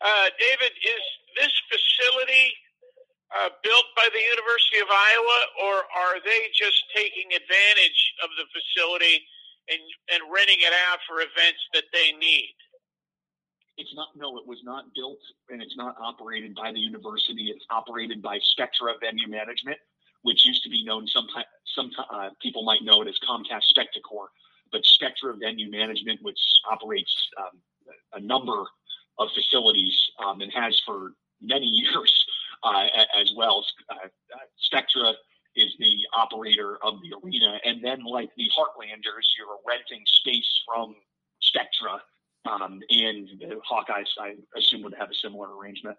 Uh, 0.00 0.30
David, 0.38 0.70
is 0.70 1.04
this 1.34 1.54
facility 1.66 2.54
uh, 3.34 3.50
built 3.64 3.88
by 3.96 4.06
the 4.14 4.22
University 4.22 4.78
of 4.78 4.86
Iowa, 4.86 5.38
or 5.66 5.74
are 5.98 6.16
they 6.22 6.46
just 6.54 6.78
taking 6.94 7.34
advantage 7.34 8.00
of 8.22 8.30
the 8.38 8.46
facility 8.54 9.26
and, 9.68 9.82
and 10.14 10.20
renting 10.30 10.62
it 10.62 10.72
out 10.88 11.02
for 11.10 11.20
events 11.20 11.60
that 11.74 11.90
they 11.92 12.14
need? 12.16 12.54
It's 13.78 13.94
not. 13.94 14.08
No, 14.16 14.36
it 14.38 14.46
was 14.46 14.58
not 14.64 14.86
built, 14.94 15.20
and 15.50 15.62
it's 15.62 15.76
not 15.76 15.94
operated 16.02 16.54
by 16.56 16.72
the 16.72 16.80
university. 16.80 17.52
It's 17.54 17.64
operated 17.70 18.20
by 18.20 18.38
Spectra 18.42 18.94
Venue 19.00 19.28
Management, 19.28 19.78
which 20.22 20.44
used 20.44 20.64
to 20.64 20.68
be 20.68 20.84
known. 20.84 21.06
Some 21.06 21.28
some 21.76 21.90
uh, 22.10 22.30
people 22.42 22.64
might 22.64 22.82
know 22.82 23.02
it 23.02 23.08
as 23.08 23.14
Comcast 23.22 23.70
Spectacor, 23.72 24.26
but 24.72 24.84
Spectra 24.84 25.34
Venue 25.36 25.70
Management, 25.70 26.18
which 26.22 26.40
operates 26.68 27.14
um, 27.38 27.60
a 28.14 28.20
number 28.20 28.64
of 29.20 29.28
facilities 29.32 29.96
um, 30.26 30.40
and 30.40 30.52
has 30.52 30.80
for 30.84 31.12
many 31.40 31.66
years 31.72 32.26
uh, 32.64 32.86
as 33.16 33.32
well. 33.36 33.64
Uh, 33.88 34.08
Spectra 34.56 35.12
is 35.54 35.72
the 35.78 35.98
operator 36.16 36.78
of 36.82 36.94
the 37.02 37.14
arena, 37.22 37.60
and 37.64 37.82
then 37.82 38.04
like 38.04 38.30
the 38.36 38.50
Heartlanders, 38.58 39.26
you're 39.38 39.58
renting 39.64 40.02
space 40.04 40.62
from 40.66 40.96
Spectra 41.40 42.02
um, 42.46 42.80
and 42.90 43.28
the 43.40 43.60
Hawkeyes, 43.70 44.08
I 44.20 44.34
assume, 44.56 44.82
would 44.82 44.94
have 44.98 45.10
a 45.10 45.14
similar 45.14 45.56
arrangement. 45.56 45.96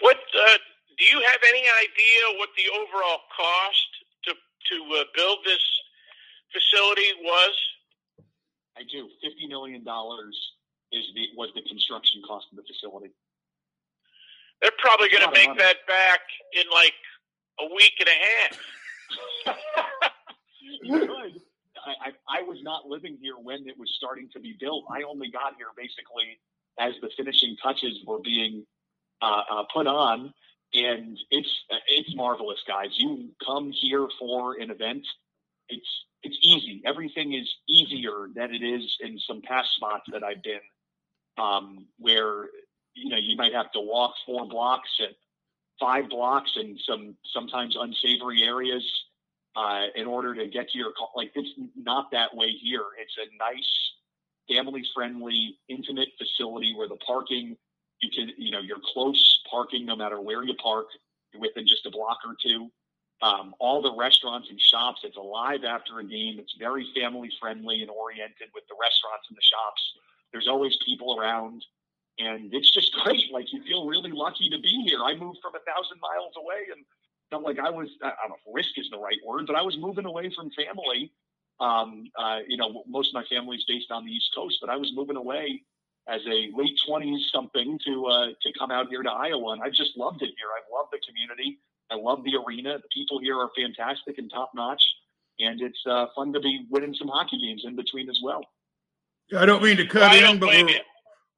What 0.00 0.16
uh, 0.16 0.58
do 0.98 1.04
you 1.04 1.22
have 1.26 1.40
any 1.48 1.64
idea 1.82 2.38
what 2.38 2.50
the 2.56 2.68
overall 2.70 3.20
cost 3.36 3.88
to 4.24 4.34
to 4.34 5.00
uh, 5.00 5.04
build 5.14 5.38
this 5.44 5.64
facility 6.52 7.10
was? 7.22 7.54
I 8.76 8.82
do. 8.90 9.08
Fifty 9.22 9.46
million 9.46 9.84
dollars 9.84 10.36
is 10.92 11.04
the 11.14 11.28
was 11.36 11.50
the 11.54 11.62
construction 11.62 12.22
cost 12.26 12.46
of 12.50 12.56
the 12.56 12.64
facility. 12.64 13.12
They're 14.62 14.72
probably 14.78 15.08
going 15.10 15.24
to 15.24 15.32
make 15.32 15.58
that 15.58 15.76
back 15.86 16.20
in 16.52 16.64
like 16.72 16.94
a 17.60 17.66
week 17.74 17.92
and 18.00 18.08
a 18.08 18.18
half. 19.46 19.56
you 20.82 21.00
could. 21.00 21.40
I, 21.86 22.38
I, 22.40 22.42
was 22.42 22.58
not 22.62 22.86
living 22.86 23.18
here 23.20 23.34
when 23.40 23.68
it 23.68 23.78
was 23.78 23.92
starting 23.96 24.28
to 24.32 24.40
be 24.40 24.56
built. 24.58 24.84
I 24.90 25.02
only 25.02 25.30
got 25.30 25.54
here 25.56 25.68
basically 25.76 26.38
as 26.78 26.94
the 27.00 27.10
finishing 27.16 27.56
touches 27.62 27.98
were 28.06 28.20
being 28.20 28.64
uh, 29.22 29.42
uh, 29.50 29.64
put 29.72 29.86
on, 29.86 30.32
and 30.74 31.18
it's 31.30 31.48
it's 31.88 32.14
marvelous, 32.14 32.58
guys. 32.66 32.88
You 32.96 33.30
come 33.44 33.72
here 33.72 34.08
for 34.18 34.60
an 34.60 34.70
event, 34.70 35.06
it's 35.68 35.88
it's 36.22 36.36
easy. 36.42 36.82
Everything 36.84 37.34
is 37.34 37.48
easier 37.68 38.28
than 38.34 38.54
it 38.54 38.62
is 38.62 38.96
in 39.00 39.18
some 39.18 39.42
past 39.42 39.68
spots 39.76 40.04
that 40.12 40.22
I've 40.24 40.42
been, 40.42 40.60
um, 41.38 41.86
where 41.98 42.46
you 42.94 43.10
know 43.10 43.18
you 43.18 43.36
might 43.36 43.54
have 43.54 43.70
to 43.72 43.80
walk 43.80 44.14
four 44.26 44.46
blocks 44.48 44.90
and 44.98 45.14
five 45.80 46.08
blocks 46.08 46.52
in 46.56 46.78
some 46.88 47.16
sometimes 47.32 47.76
unsavory 47.78 48.42
areas 48.42 48.84
uh, 49.56 49.86
in 49.96 50.06
order 50.06 50.34
to 50.34 50.46
get 50.48 50.70
to 50.70 50.78
your 50.78 50.92
call. 50.92 51.12
Like 51.16 51.32
it's 51.34 51.50
not 51.76 52.10
that 52.12 52.34
way 52.36 52.50
here. 52.62 52.84
It's 53.00 53.16
a 53.18 53.26
nice, 53.38 53.70
family-friendly, 54.48 55.58
intimate 55.68 56.08
facility 56.18 56.74
where 56.76 56.88
the 56.88 56.96
parking 57.06 57.56
you 58.02 58.10
can, 58.14 58.32
you 58.38 58.50
know, 58.50 58.60
you're 58.60 58.82
close 58.94 59.40
parking 59.50 59.86
no 59.86 59.96
matter 59.96 60.20
where 60.20 60.42
you 60.44 60.54
park, 60.62 60.86
within 61.38 61.66
just 61.66 61.86
a 61.86 61.90
block 61.90 62.18
or 62.26 62.36
two. 62.42 62.70
um, 63.22 63.54
all 63.60 63.82
the 63.82 63.94
restaurants 63.96 64.48
and 64.50 64.60
shops. 64.60 65.00
It's 65.04 65.16
alive 65.16 65.64
after 65.64 65.98
a 66.00 66.04
game. 66.04 66.38
It's 66.38 66.54
very 66.58 66.86
family 66.96 67.30
friendly 67.40 67.82
and 67.82 67.90
oriented 67.90 68.48
with 68.54 68.64
the 68.68 68.76
restaurants 68.80 69.26
and 69.30 69.36
the 69.36 69.42
shops. 69.42 69.82
There's 70.32 70.48
always 70.48 70.76
people 70.84 71.18
around, 71.18 71.64
and 72.18 72.52
it's 72.52 72.70
just 72.70 72.92
great. 73.04 73.32
Like 73.32 73.52
you 73.52 73.62
feel 73.64 73.86
really 73.88 74.12
lucky 74.12 74.50
to 74.50 74.60
be 74.60 74.84
here. 74.86 75.00
I 75.04 75.14
moved 75.16 75.38
from 75.42 75.54
a 75.56 75.64
thousand 75.64 76.00
miles 76.00 76.34
away 76.36 76.68
and 76.74 76.84
felt 77.30 77.42
like 77.42 77.58
I 77.58 77.70
was. 77.70 77.88
I 78.02 78.08
don't 78.08 78.30
know 78.30 78.36
if 78.46 78.54
risk 78.54 78.70
is 78.76 78.88
the 78.90 78.98
right 78.98 79.18
word, 79.26 79.46
but 79.46 79.56
I 79.56 79.62
was 79.62 79.76
moving 79.78 80.04
away 80.04 80.32
from 80.34 80.50
family. 80.50 81.12
Um, 81.60 82.04
uh, 82.18 82.40
you 82.48 82.56
know, 82.56 82.82
most 82.88 83.10
of 83.10 83.14
my 83.14 83.24
family 83.24 83.56
is 83.56 83.64
based 83.66 83.90
on 83.90 84.04
the 84.04 84.12
East 84.12 84.30
Coast, 84.34 84.58
but 84.60 84.70
I 84.70 84.76
was 84.76 84.90
moving 84.94 85.16
away 85.16 85.62
as 86.08 86.20
a 86.26 86.50
late 86.54 86.78
twenties 86.86 87.30
something 87.32 87.78
to 87.86 88.06
uh, 88.06 88.26
to 88.42 88.52
come 88.58 88.70
out 88.70 88.88
here 88.88 89.02
to 89.02 89.10
Iowa, 89.10 89.52
and 89.52 89.62
I 89.62 89.70
just 89.70 89.96
loved 89.96 90.22
it 90.22 90.30
here. 90.36 90.48
I 90.50 90.62
love 90.76 90.88
the 90.92 90.98
community. 91.06 91.58
I 91.90 91.96
love 91.96 92.24
the 92.24 92.36
arena. 92.36 92.78
The 92.78 92.88
people 92.92 93.20
here 93.20 93.38
are 93.38 93.50
fantastic 93.56 94.18
and 94.18 94.30
top 94.30 94.50
notch, 94.54 94.82
and 95.38 95.60
it's 95.60 95.78
uh, 95.86 96.06
fun 96.14 96.32
to 96.32 96.40
be 96.40 96.66
winning 96.70 96.94
some 96.94 97.08
hockey 97.08 97.38
games 97.38 97.62
in 97.64 97.76
between 97.76 98.08
as 98.10 98.18
well. 98.22 98.42
I 99.36 99.46
don't 99.46 99.62
mean 99.62 99.76
to 99.76 99.86
cut 99.86 100.12
well, 100.12 100.32
in, 100.32 100.38
but 100.38 100.48
we're, 100.48 100.80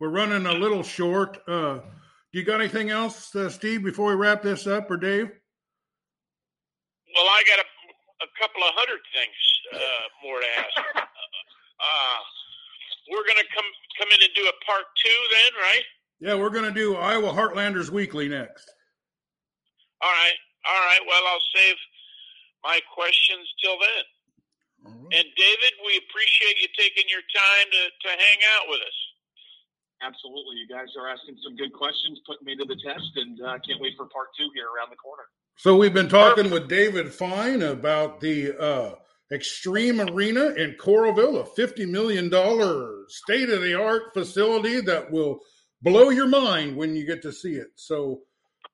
we're 0.01 0.09
running 0.09 0.47
a 0.47 0.53
little 0.53 0.83
short. 0.83 1.39
Uh, 1.47 1.81
do 2.33 2.39
you 2.39 2.45
got 2.45 2.61
anything 2.61 2.91
else, 2.91 3.35
uh, 3.37 3.49
Steve, 3.49 3.85
before 3.85 4.09
we 4.09 4.15
wrap 4.15 4.43
this 4.43 4.67
up, 4.67 4.91
or 4.91 4.97
Dave? 4.97 5.31
Well, 7.17 7.33
I 7.33 7.41
got 7.49 7.59
a, 7.59 7.67
a 8.25 8.29
couple 8.37 8.61
of 8.61 8.77
hundred 8.77 9.01
things 9.17 9.41
uh, 9.73 10.05
more 10.23 10.41
to 10.41 10.51
ask. 10.61 11.09
Uh, 11.77 12.21
we're 13.13 13.29
going 13.29 13.37
to 13.37 13.51
come 13.53 13.69
come 14.01 14.09
in 14.09 14.21
and 14.25 14.33
do 14.33 14.49
a 14.49 14.57
part 14.65 14.89
two, 14.97 15.21
then, 15.29 15.53
right? 15.61 15.85
Yeah, 16.25 16.35
we're 16.41 16.49
going 16.49 16.65
to 16.65 16.73
do 16.73 16.97
Iowa 16.97 17.37
Heartlanders 17.37 17.93
Weekly 17.93 18.33
next. 18.33 18.65
All 20.01 20.09
right. 20.09 20.39
All 20.65 20.83
right. 20.89 21.05
Well, 21.05 21.21
I'll 21.29 21.49
save 21.53 21.77
my 22.65 22.81
questions 22.93 23.45
till 23.61 23.77
then. 23.77 24.05
Right. 24.89 25.21
And 25.21 25.27
David, 25.37 25.73
we 25.85 26.01
appreciate 26.09 26.57
you 26.65 26.69
taking 26.81 27.05
your 27.13 27.25
time 27.37 27.69
to, 27.69 27.83
to 27.93 28.11
hang 28.17 28.41
out 28.57 28.73
with 28.73 28.81
us. 28.81 28.99
Absolutely. 30.01 30.57
You 30.57 30.69
guys 30.69 30.93
are 30.97 31.09
asking 31.09 31.37
some 31.45 31.57
good 31.57 31.73
questions, 31.73 32.21
putting 32.25 32.45
me 32.45 32.57
to 32.57 32.65
the 32.65 32.77
test, 32.81 33.13
and 33.17 33.41
I 33.45 33.57
uh, 33.57 33.59
can't 33.65 33.81
wait 33.81 33.97
for 33.97 34.09
part 34.09 34.29
two 34.37 34.49
here 34.53 34.69
around 34.69 34.93
the 34.93 35.01
corner. 35.01 35.29
So 35.59 35.75
we've 35.75 35.95
been 35.95 36.11
talking 36.11 36.51
with 36.51 36.69
David 36.69 37.11
Fine 37.11 37.63
about 37.63 38.21
the 38.21 38.55
uh, 38.61 38.95
Xtream 39.33 40.13
Arena 40.13 40.51
in 40.51 40.77
Coralville, 40.79 41.41
a 41.41 41.61
$50 41.61 41.89
million 41.89 42.27
state 43.09 43.49
of 43.49 43.63
the 43.63 43.75
art 43.75 44.13
facility 44.13 44.83
that 44.83 45.11
will 45.11 45.39
blow 45.81 46.11
your 46.11 46.29
mind 46.29 46.77
when 46.77 46.95
you 46.95 47.07
get 47.07 47.23
to 47.23 47.33
see 47.33 47.55
it. 47.55 47.69
So, 47.75 48.21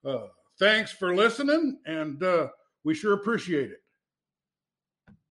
uh, 0.04 0.26
thanks 0.58 0.90
for 0.90 1.14
listening, 1.14 1.78
and 1.86 2.20
uh, 2.20 2.48
we 2.82 2.94
sure 2.94 3.12
appreciate 3.12 3.70
it. 3.70 3.81